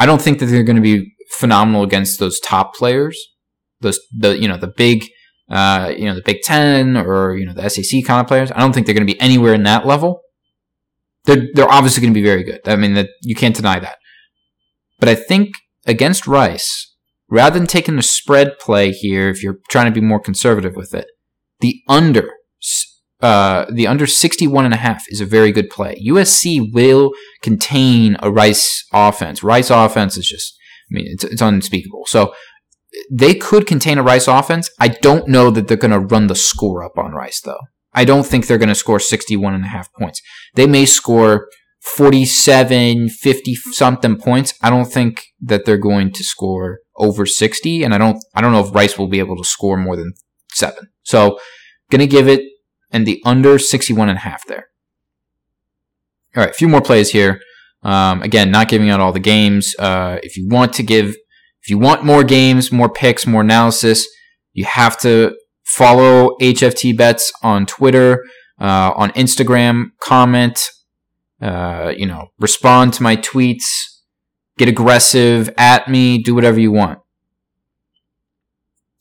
[0.00, 3.18] I don't think that they're gonna be phenomenal against those top players.
[3.80, 5.04] Those the you know the big.
[5.50, 8.52] Uh, you know the Big Ten or you know the SEC kind of players.
[8.52, 10.20] I don't think they're going to be anywhere in that level.
[11.24, 12.60] They're they're obviously going to be very good.
[12.68, 13.96] I mean that you can't deny that.
[14.98, 15.50] But I think
[15.86, 16.94] against Rice,
[17.28, 20.94] rather than taking the spread play here, if you're trying to be more conservative with
[20.94, 21.06] it,
[21.60, 22.30] the under,
[23.20, 26.00] uh, the under 61 and a half is a very good play.
[26.06, 29.42] USC will contain a Rice offense.
[29.42, 30.56] Rice offense is just,
[30.90, 32.04] I mean, it's, it's unspeakable.
[32.06, 32.34] So
[33.10, 34.70] they could contain a Rice offense.
[34.78, 37.60] I don't know that they're going to run the score up on Rice though.
[37.92, 40.22] I don't think they're going to score 61 and a half points.
[40.54, 41.48] They may score
[41.80, 44.54] 47, 50 something points.
[44.62, 48.52] I don't think that they're going to score over 60 and I don't I don't
[48.52, 50.14] know if Rice will be able to score more than
[50.52, 50.88] 7.
[51.02, 51.38] So,
[51.90, 52.42] going to give it
[52.90, 54.68] and the under 61 and a half there.
[56.36, 57.40] All right, a few more plays here.
[57.82, 59.74] Um, again, not giving out all the games.
[59.78, 61.16] Uh, if you want to give,
[61.62, 64.06] if you want more games, more picks, more analysis,
[64.52, 68.24] you have to follow HFT Bets on Twitter,
[68.60, 70.68] uh, on Instagram, comment,
[71.40, 73.64] uh, you know, respond to my tweets,
[74.56, 76.98] get aggressive at me, do whatever you want.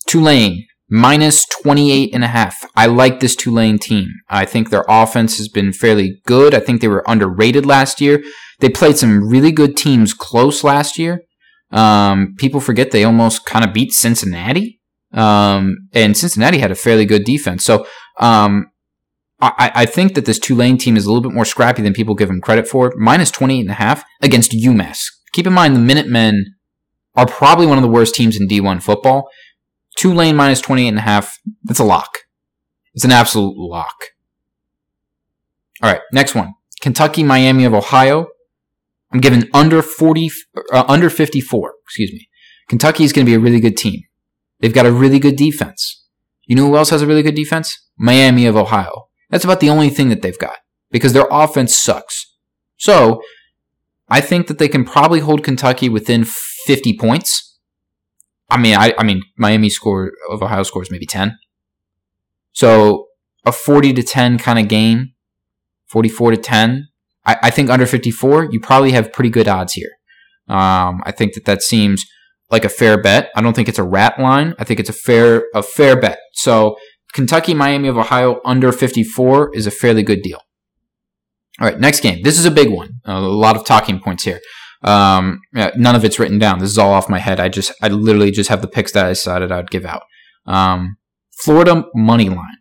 [0.08, 2.65] Tulane, minus 28 and a half.
[2.76, 4.10] I like this Tulane team.
[4.30, 6.54] I think their offense has been fairly good.
[6.54, 8.23] I think they were underrated last year.
[8.60, 11.21] They played some really good teams close last year.
[11.71, 14.80] Um, people forget they almost kind of beat Cincinnati.
[15.13, 17.63] Um, and Cincinnati had a fairly good defense.
[17.63, 17.86] So,
[18.19, 18.67] um,
[19.39, 22.15] I, I think that this Tulane team is a little bit more scrappy than people
[22.15, 22.93] give them credit for.
[22.97, 25.06] Minus 28 and a half against UMass.
[25.34, 26.56] Keep in mind the Minutemen
[27.15, 29.30] are probably one of the worst teams in D1 football.
[29.97, 31.38] Tulane minus 28 and a half.
[31.63, 32.10] That's a lock.
[32.93, 33.95] It's an absolute lock.
[35.82, 36.54] All right, next one.
[36.82, 38.28] Kentucky, Miami of Ohio.
[39.12, 40.32] I'm giving under 40,
[40.71, 41.73] uh, under 54.
[41.84, 42.28] Excuse me.
[42.67, 44.02] Kentucky is going to be a really good team.
[44.60, 46.06] They've got a really good defense.
[46.45, 47.88] You know who else has a really good defense?
[47.97, 49.07] Miami of Ohio.
[49.29, 50.57] That's about the only thing that they've got
[50.91, 52.35] because their offense sucks.
[52.77, 53.21] So
[54.09, 57.57] I think that they can probably hold Kentucky within 50 points.
[58.49, 61.37] I mean, I, I mean, Miami score of Ohio scores maybe 10.
[62.53, 63.07] So
[63.45, 65.13] a 40 to 10 kind of game,
[65.87, 66.87] 44 to 10.
[67.25, 69.91] I, I think under 54, you probably have pretty good odds here.
[70.47, 72.05] Um, I think that that seems
[72.49, 73.29] like a fair bet.
[73.35, 74.53] I don't think it's a rat line.
[74.57, 76.19] I think it's a fair a fair bet.
[76.33, 76.77] So
[77.17, 80.39] Kentucky, Miami of Ohio under 54 is a fairly good deal.
[81.60, 82.21] All right, next game.
[82.21, 83.01] This is a big one.
[83.06, 84.39] A lot of talking points here.
[84.84, 86.60] Um, none of it's written down.
[86.60, 87.39] This is all off my head.
[87.39, 90.03] I just, I literally just have the picks that I decided I'd give out.
[90.45, 90.97] Um,
[91.43, 92.60] Florida money line.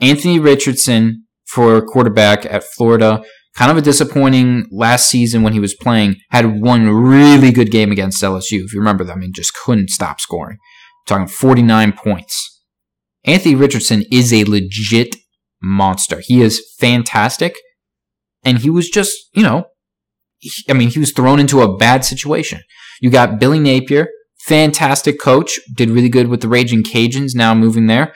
[0.00, 3.22] Anthony Richardson for quarterback at Florida.
[3.54, 6.16] Kind of a disappointing last season when he was playing.
[6.30, 8.64] Had one really good game against LSU.
[8.64, 10.58] If you remember that, I mean, just couldn't stop scoring.
[10.58, 12.59] I'm talking 49 points.
[13.24, 15.16] Anthony Richardson is a legit
[15.62, 16.20] monster.
[16.24, 17.54] He is fantastic
[18.44, 19.66] and he was just, you know,
[20.68, 22.62] I mean, he was thrown into a bad situation.
[23.00, 27.86] You got Billy Napier, fantastic coach, did really good with the Raging Cajuns, now moving
[27.86, 28.14] there.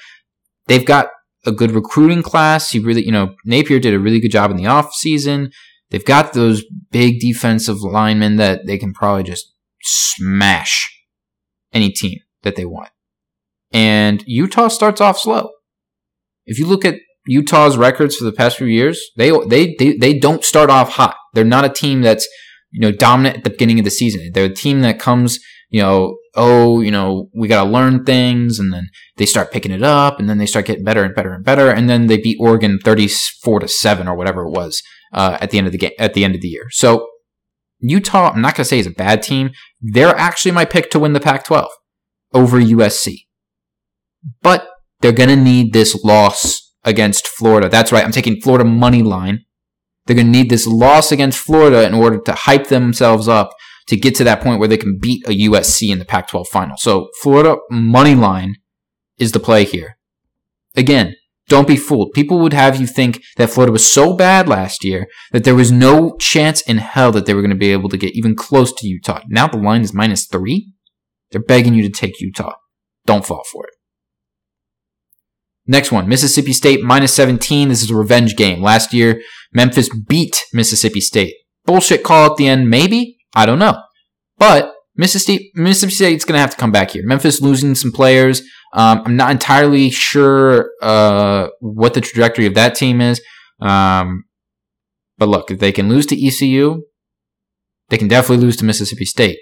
[0.66, 1.08] They've got
[1.46, 2.70] a good recruiting class.
[2.70, 5.50] He really, you know, Napier did a really good job in the off season.
[5.90, 10.90] They've got those big defensive linemen that they can probably just smash
[11.72, 12.90] any team that they want.
[13.74, 15.50] And Utah starts off slow.
[16.46, 16.94] If you look at
[17.26, 21.16] Utah's records for the past few years, they, they, they, they don't start off hot.
[21.32, 22.26] They're not a team that's,
[22.70, 24.30] you know, dominant at the beginning of the season.
[24.32, 28.60] They're a team that comes, you know, oh, you know, we got to learn things.
[28.60, 31.32] And then they start picking it up and then they start getting better and better
[31.32, 31.70] and better.
[31.70, 34.80] And then they beat Oregon 34 to 7 or whatever it was,
[35.12, 36.66] uh, at the end of the game, at the end of the year.
[36.70, 37.08] So
[37.80, 39.50] Utah, I'm not going to say is a bad team.
[39.80, 41.68] They're actually my pick to win the Pac 12
[42.32, 43.24] over USC.
[44.42, 44.68] But
[45.00, 47.68] they're going to need this loss against Florida.
[47.68, 48.04] That's right.
[48.04, 49.44] I'm taking Florida money line.
[50.06, 53.50] They're going to need this loss against Florida in order to hype themselves up
[53.88, 56.48] to get to that point where they can beat a USC in the Pac 12
[56.48, 56.76] final.
[56.76, 58.56] So Florida money line
[59.18, 59.98] is the play here.
[60.76, 61.14] Again,
[61.48, 62.12] don't be fooled.
[62.14, 65.70] People would have you think that Florida was so bad last year that there was
[65.70, 68.72] no chance in hell that they were going to be able to get even close
[68.72, 69.20] to Utah.
[69.28, 70.72] Now the line is minus three.
[71.30, 72.54] They're begging you to take Utah.
[73.04, 73.73] Don't fall for it.
[75.66, 77.68] Next one, Mississippi State minus 17.
[77.68, 78.62] This is a revenge game.
[78.62, 79.22] Last year,
[79.52, 81.34] Memphis beat Mississippi State.
[81.64, 83.16] Bullshit call at the end, maybe?
[83.34, 83.82] I don't know.
[84.36, 87.02] But Mississippi, Mississippi State's going to have to come back here.
[87.06, 88.42] Memphis losing some players.
[88.74, 93.22] Um, I'm not entirely sure uh, what the trajectory of that team is.
[93.60, 94.24] Um,
[95.16, 96.82] but look, if they can lose to ECU,
[97.88, 99.38] they can definitely lose to Mississippi State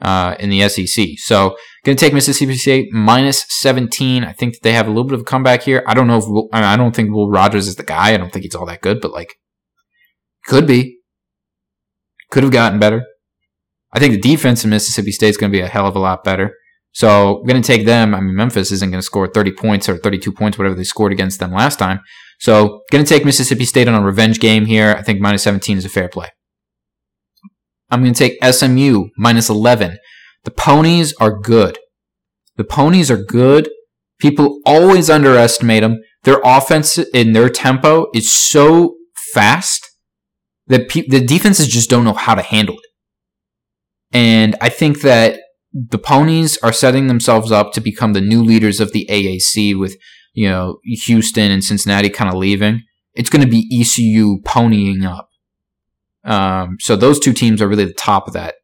[0.00, 1.06] uh, in the SEC.
[1.18, 4.24] So, going to take Mississippi State minus 17.
[4.24, 5.84] I think that they have a little bit of a comeback here.
[5.86, 8.12] I don't know if Will, I don't think Will Rogers is the guy.
[8.12, 9.36] I don't think he's all that good, but like,
[10.46, 10.98] could be.
[12.32, 13.04] Could have gotten better.
[13.92, 16.00] I think the defense in Mississippi State is going to be a hell of a
[16.00, 16.56] lot better.
[16.90, 18.14] So, going to take them.
[18.16, 21.12] I mean, Memphis isn't going to score 30 points or 32 points, whatever they scored
[21.12, 22.00] against them last time.
[22.40, 24.96] So, going to take Mississippi State on a revenge game here.
[24.98, 26.30] I think minus 17 is a fair play.
[27.90, 29.98] I'm going to take SMU minus 11.
[30.46, 31.76] The ponies are good.
[32.56, 33.68] The ponies are good.
[34.20, 36.00] People always underestimate them.
[36.22, 38.94] Their offense in their tempo is so
[39.34, 39.84] fast
[40.68, 42.90] that pe- the defenses just don't know how to handle it.
[44.12, 45.40] And I think that
[45.72, 49.96] the ponies are setting themselves up to become the new leaders of the AAC with,
[50.32, 52.82] you know, Houston and Cincinnati kind of leaving.
[53.14, 55.28] It's going to be ECU ponying up.
[56.24, 58.54] Um, so those two teams are really the top of that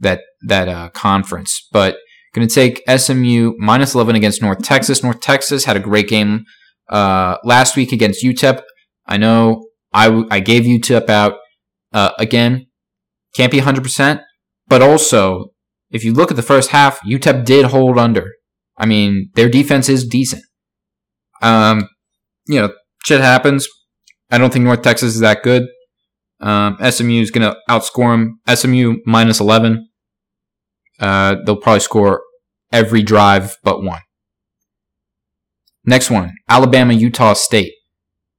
[0.00, 1.66] that that uh, conference.
[1.72, 1.96] But
[2.34, 5.02] going to take SMU minus 11 against North Texas.
[5.02, 6.44] North Texas had a great game
[6.88, 8.62] uh, last week against UTEP.
[9.06, 11.34] I know I, I gave UTEP out
[11.92, 12.66] uh, again.
[13.34, 14.22] Can't be 100%,
[14.66, 15.52] but also
[15.90, 18.32] if you look at the first half, UTEP did hold under.
[18.76, 20.42] I mean, their defense is decent.
[21.42, 21.88] Um,
[22.46, 22.72] you know,
[23.04, 23.66] shit happens.
[24.30, 25.64] I don't think North Texas is that good.
[26.40, 28.40] Um, SMU is going to outscore them.
[28.54, 29.87] SMU minus 11.
[30.98, 32.22] Uh, they'll probably score
[32.72, 34.00] every drive but one.
[35.84, 37.72] Next one Alabama, Utah State.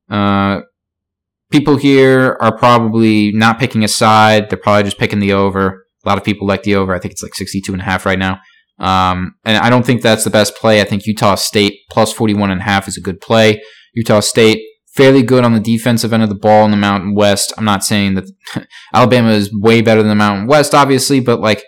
[0.09, 0.61] Uh,
[1.51, 4.49] people here are probably not picking a side.
[4.49, 5.85] They're probably just picking the over.
[6.05, 6.93] A lot of people like the over.
[6.93, 8.39] I think it's like 62 and a half right now.
[8.79, 10.79] Um, and I don't think that's the best play.
[10.79, 13.61] I think Utah State plus 41 and a half is a good play.
[13.93, 14.61] Utah State
[14.93, 17.53] fairly good on the defensive end of the ball in the Mountain West.
[17.57, 18.25] I'm not saying that
[18.93, 21.63] Alabama is way better than the Mountain West, obviously, but like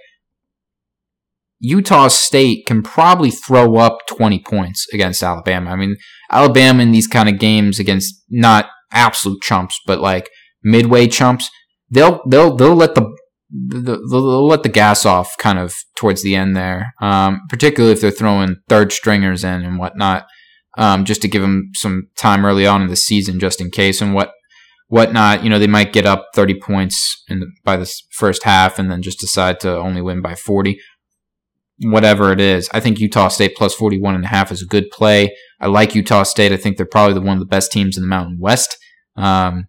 [1.62, 5.70] Utah State can probably throw up 20 points against Alabama.
[5.70, 5.96] I mean,
[6.32, 10.30] Alabama in these kind of games against not absolute chumps, but like
[10.64, 11.50] midway chumps,
[11.90, 13.16] they'll they'll they'll let the
[13.52, 18.10] they'll, let the gas off kind of towards the end there, um, particularly if they're
[18.10, 20.26] throwing third stringers in and whatnot,
[20.80, 24.02] um, just to give them some time early on in the season, just in case
[24.02, 24.32] and what
[24.88, 25.44] whatnot.
[25.44, 28.90] You know, they might get up 30 points in the, by the first half and
[28.90, 30.80] then just decide to only win by 40
[31.84, 32.70] whatever it is.
[32.74, 35.36] I think Utah State plus 41 and a half is a good play.
[35.60, 36.52] I like Utah State.
[36.52, 38.78] I think they're probably the one of the best teams in the Mountain West.
[39.16, 39.68] Um,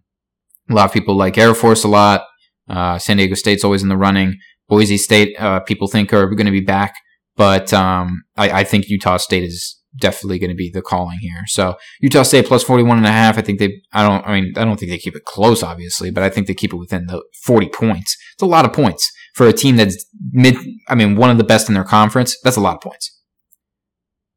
[0.69, 2.23] a lot of people like Air Force a lot.
[2.69, 4.37] Uh, San Diego State's always in the running.
[4.69, 6.95] Boise State, uh, people think are going to be back,
[7.35, 11.43] but um, I, I, think Utah State is definitely going to be the calling here.
[11.47, 13.37] So Utah State plus 41 and a half.
[13.37, 16.11] I think they, I don't, I mean, I don't think they keep it close, obviously,
[16.11, 18.17] but I think they keep it within the 40 points.
[18.33, 20.55] It's a lot of points for a team that's mid,
[20.87, 22.37] I mean, one of the best in their conference.
[22.43, 23.19] That's a lot of points.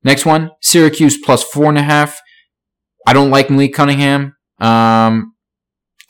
[0.02, 2.20] Next one, Syracuse plus four and a half.
[3.06, 4.36] I don't like Malik Cunningham.
[4.60, 5.34] Um,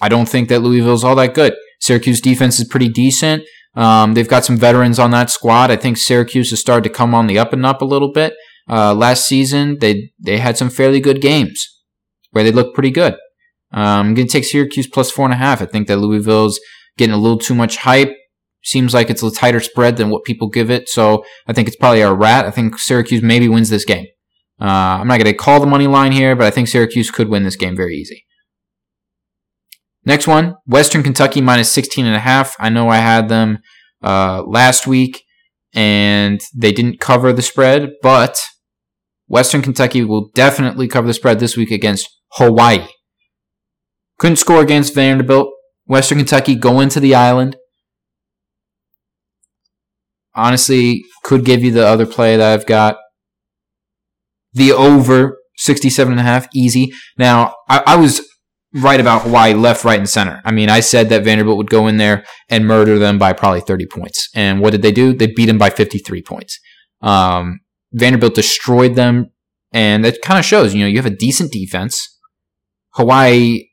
[0.01, 1.55] I don't think that Louisville's all that good.
[1.81, 3.45] Syracuse defense is pretty decent.
[3.75, 5.71] Um, they've got some veterans on that squad.
[5.71, 8.35] I think Syracuse has started to come on the up and up a little bit.
[8.69, 11.67] Uh, last season, they they had some fairly good games
[12.31, 13.15] where they looked pretty good.
[13.73, 15.61] Um, I'm going to take Syracuse plus four and a half.
[15.61, 16.61] I think that Louisville's
[16.97, 18.13] getting a little too much hype.
[18.63, 20.89] Seems like it's a tighter spread than what people give it.
[20.89, 22.47] So I think it's probably a rat.
[22.47, 24.07] I think Syracuse maybe wins this game.
[24.61, 27.29] Uh, I'm not going to call the money line here, but I think Syracuse could
[27.29, 28.25] win this game very easy.
[30.05, 32.57] Next one, Western Kentucky minus 16 and a half.
[32.59, 33.59] I know I had them
[34.03, 35.23] uh, last week
[35.75, 38.41] and they didn't cover the spread, but
[39.29, 42.87] Western Kentucky will definitely cover the spread this week against Hawaii.
[44.19, 45.51] Couldn't score against Vanderbilt.
[45.87, 47.57] Western Kentucky go into the island
[50.37, 52.99] honestly could give you the other play that I've got.
[54.53, 56.93] The over 67 and a half, easy.
[57.19, 58.21] Now, I, I was
[58.75, 60.41] right about Hawaii left, right, and center.
[60.45, 63.63] I mean, I said that Vanderbilt would go in there and murder them by probably
[63.63, 64.29] 30 points.
[64.35, 65.15] And what did they do?
[65.15, 66.61] They beat them by 53 points.
[67.01, 67.61] Um,
[67.97, 69.31] Vanderbilt destroyed them,
[69.73, 72.19] and that kind of shows, you know, you have a decent defense.
[72.91, 73.69] Hawaii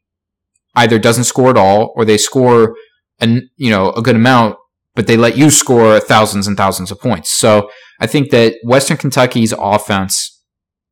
[0.76, 2.76] either doesn't score at all or they score
[3.20, 4.58] an, you know, a good amount
[4.96, 7.32] but they let you score thousands and thousands of points.
[7.32, 7.70] So
[8.00, 10.42] I think that Western Kentucky's offense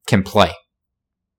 [0.07, 0.53] can play.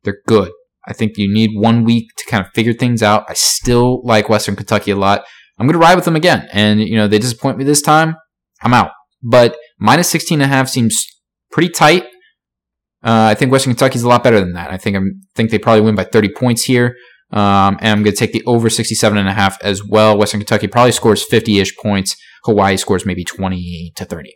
[0.05, 0.53] They're good.
[0.87, 3.25] I think you need one week to kind of figure things out.
[3.29, 5.25] I still like Western Kentucky a lot.
[5.59, 6.49] I'm going to ride with them again.
[6.53, 8.17] And, you know, they disappoint me this time.
[8.63, 8.91] I'm out.
[9.23, 11.07] But minus 16 and a half seems
[11.53, 12.05] pretty tight.
[13.05, 14.71] Uh, I think Western Kentucky's a lot better than that.
[14.71, 15.01] I think I
[15.35, 16.97] think they probably win by 30 points here.
[17.33, 20.19] Um, and I'm going to take the over 67 and a half as well.
[20.19, 22.15] Western Kentucky probably scores 50-ish points.
[22.45, 24.35] Hawaii scores maybe 20 to 30.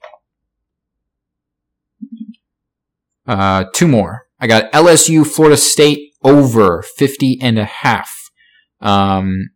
[3.26, 4.22] Uh, two more.
[4.40, 8.10] I got LSU, Florida State over 50 and a half.
[8.80, 9.50] Um,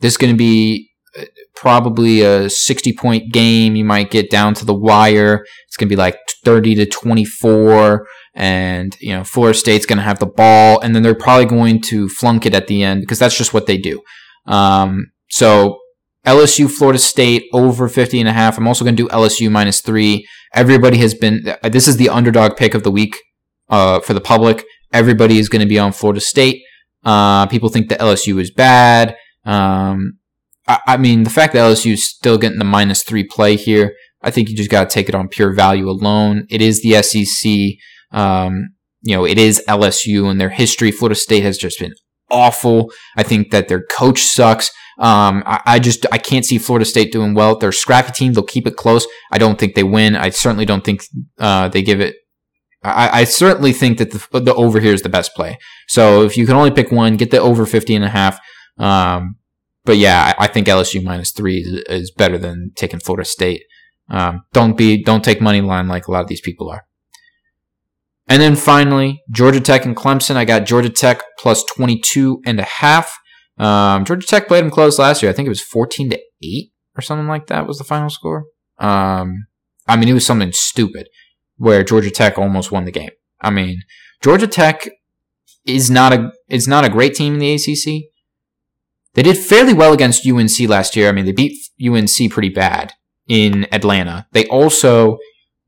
[0.00, 0.87] this is going to be
[1.60, 3.76] probably a 60 point game.
[3.76, 5.44] You might get down to the wire.
[5.66, 8.06] It's going to be like 30 to 24.
[8.34, 10.80] And, you know, Florida State's going to have the ball.
[10.80, 13.66] And then they're probably going to flunk it at the end because that's just what
[13.66, 14.00] they do.
[14.46, 15.80] Um, so
[16.24, 18.56] LSU, Florida State over 50 and a half.
[18.56, 20.26] I'm also going to do LSU minus three.
[20.54, 23.16] Everybody has been, this is the underdog pick of the week
[23.68, 24.64] uh, for the public.
[24.92, 26.62] Everybody is going to be on Florida State.
[27.04, 29.16] Uh, people think that LSU is bad.
[29.44, 30.17] Um,
[30.68, 33.94] I, I, mean, the fact that LSU is still getting the minus three play here,
[34.22, 36.46] I think you just got to take it on pure value alone.
[36.50, 38.18] It is the SEC.
[38.18, 38.70] Um,
[39.02, 40.90] you know, it is LSU and their history.
[40.90, 41.94] Florida State has just been
[42.30, 42.90] awful.
[43.16, 44.70] I think that their coach sucks.
[44.98, 47.56] Um, I, I, just I can't see Florida State doing well.
[47.56, 48.32] They're a scrappy team.
[48.32, 49.06] They'll keep it close.
[49.30, 50.16] I don't think they win.
[50.16, 51.02] I certainly don't think
[51.38, 52.16] uh, they give it.
[52.82, 55.58] I, I, certainly think that the, the over here is the best play.
[55.88, 58.38] So if you can only pick one, get the over 50 and a half.
[58.78, 59.34] Um,
[59.88, 63.62] but yeah, I, I, think LSU minus three is, is, better than taking Florida State.
[64.10, 66.84] Um, don't be don't take money line like a lot of these people are.
[68.26, 70.36] And then finally, Georgia Tech and Clemson.
[70.36, 73.18] I got Georgia Tech plus 22 and a half.
[73.56, 75.30] Um, Georgia Tech played them close last year.
[75.30, 78.44] I think it was 14 to 8 or something like that was the final score.
[78.76, 79.46] Um,
[79.86, 81.08] I mean, it was something stupid
[81.56, 83.12] where Georgia Tech almost won the game.
[83.40, 83.80] I mean,
[84.22, 84.86] Georgia Tech
[85.64, 88.10] is not a is not a great team in the ACC.
[89.14, 91.08] They did fairly well against UNC last year.
[91.08, 92.92] I mean, they beat UNC pretty bad
[93.28, 94.26] in Atlanta.
[94.32, 95.18] They also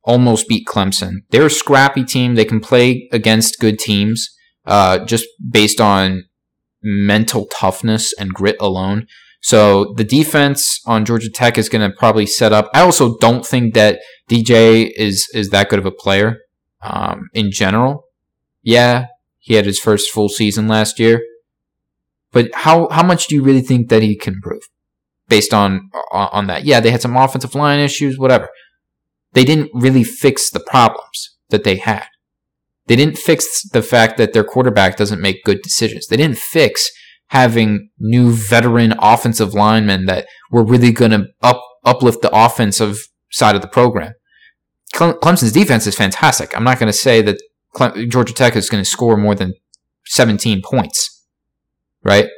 [0.02, 1.22] almost beat Clemson.
[1.30, 2.34] They're a scrappy team.
[2.34, 4.28] They can play against good teams,
[4.66, 6.24] uh, just based on
[6.82, 9.06] mental toughness and grit alone.
[9.42, 12.70] So the defense on Georgia Tech is going to probably set up.
[12.74, 16.40] I also don't think that DJ is is that good of a player
[16.82, 18.04] um, in general.
[18.62, 19.06] Yeah,
[19.38, 21.22] he had his first full season last year,
[22.32, 24.62] but how how much do you really think that he can improve
[25.28, 26.64] based on on that?
[26.64, 28.48] Yeah, they had some offensive line issues, whatever.
[29.32, 32.06] They didn't really fix the problems that they had.
[32.86, 36.08] They didn't fix the fact that their quarterback doesn't make good decisions.
[36.08, 36.90] They didn't fix
[37.28, 43.54] having new veteran offensive linemen that were really going to up uplift the offensive side
[43.54, 44.12] of the program.
[44.92, 46.54] Clemson's defense is fantastic.
[46.56, 47.40] I'm not going to say that
[48.08, 49.54] Georgia Tech is going to score more than
[50.06, 51.19] 17 points,
[52.02, 52.28] right?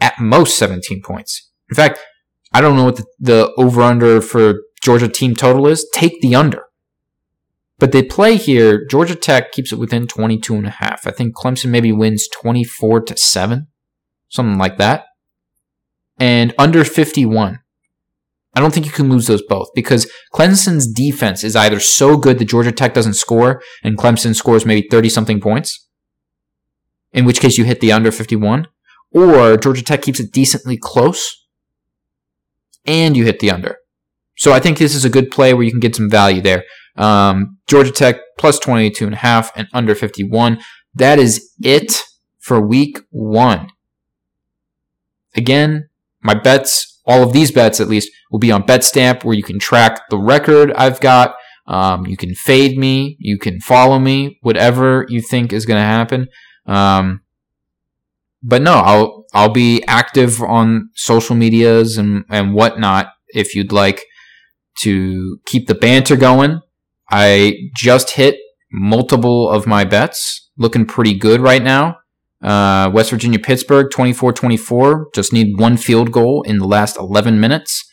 [0.00, 1.50] At most 17 points.
[1.70, 2.00] In fact,
[2.52, 5.88] I don't know what the, the over under for Georgia team total is.
[5.94, 6.64] Take the under.
[7.78, 8.86] But they play here.
[8.86, 11.06] Georgia Tech keeps it within 22 and a half.
[11.06, 13.66] I think Clemson maybe wins 24 to 7,
[14.28, 15.06] something like that.
[16.18, 17.58] And under 51.
[18.54, 22.38] I don't think you can lose those both because Clemson's defense is either so good
[22.38, 25.88] that Georgia Tech doesn't score and Clemson scores maybe 30 something points,
[27.12, 28.68] in which case you hit the under 51,
[29.14, 31.46] or Georgia Tech keeps it decently close
[32.84, 33.76] and you hit the under.
[34.36, 36.64] So I think this is a good play where you can get some value there.
[36.96, 40.60] Um, Georgia Tech plus 22 and a half and under 51.
[40.94, 42.02] That is it
[42.38, 43.68] for week one.
[45.34, 45.88] Again,
[46.22, 49.58] my bets, all of these bets at least, will be on BetStamp where you can
[49.58, 51.34] track the record I've got.
[51.66, 55.86] Um, you can fade me, you can follow me, whatever you think is going to
[55.86, 56.28] happen.
[56.66, 57.22] Um,
[58.42, 64.04] but no, I'll I'll be active on social medias and and whatnot if you'd like
[64.80, 66.60] to keep the banter going.
[67.10, 68.36] I just hit
[68.72, 71.98] multiple of my bets, looking pretty good right now.
[72.42, 75.08] Uh, West Virginia, Pittsburgh, 24 24.
[75.14, 77.84] Just need one field goal in the last 11 minutes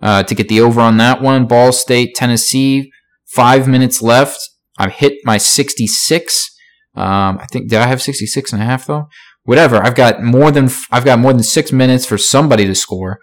[0.00, 1.46] uh, to get the over on that one.
[1.46, 2.92] Ball State, Tennessee,
[3.26, 4.38] five minutes left.
[4.78, 6.54] I've hit my 66.
[6.94, 9.08] Um, I think, did I have 66 and a half though?
[9.48, 9.82] Whatever.
[9.82, 13.18] I've got more than, I've got more than six minutes for somebody to score.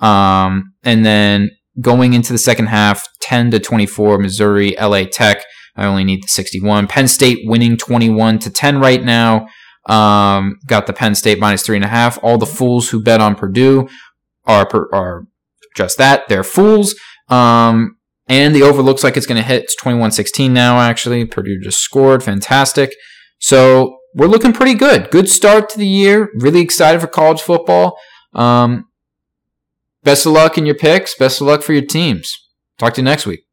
[0.00, 1.50] Um, and then
[1.80, 5.44] going into the second half, 10 to 24, Missouri, LA Tech.
[5.76, 6.88] I only need the 61.
[6.88, 9.46] Penn State winning 21 to 10 right now.
[9.88, 12.18] Um, got the Penn State minus three and a half.
[12.24, 13.88] All the fools who bet on Purdue
[14.46, 15.28] are are
[15.76, 16.26] just that.
[16.28, 16.96] They're fools.
[17.28, 19.62] Um, and the over looks like it's going to hit.
[19.62, 20.80] It's 21-16 now.
[20.80, 22.24] Actually, Purdue just scored.
[22.24, 22.96] Fantastic.
[23.38, 25.10] So we're looking pretty good.
[25.10, 26.30] Good start to the year.
[26.34, 27.98] Really excited for college football.
[28.34, 28.84] Um,
[30.04, 31.14] Best of luck in your picks.
[31.14, 32.48] Best of luck for your teams.
[32.78, 33.47] Talk to you next week.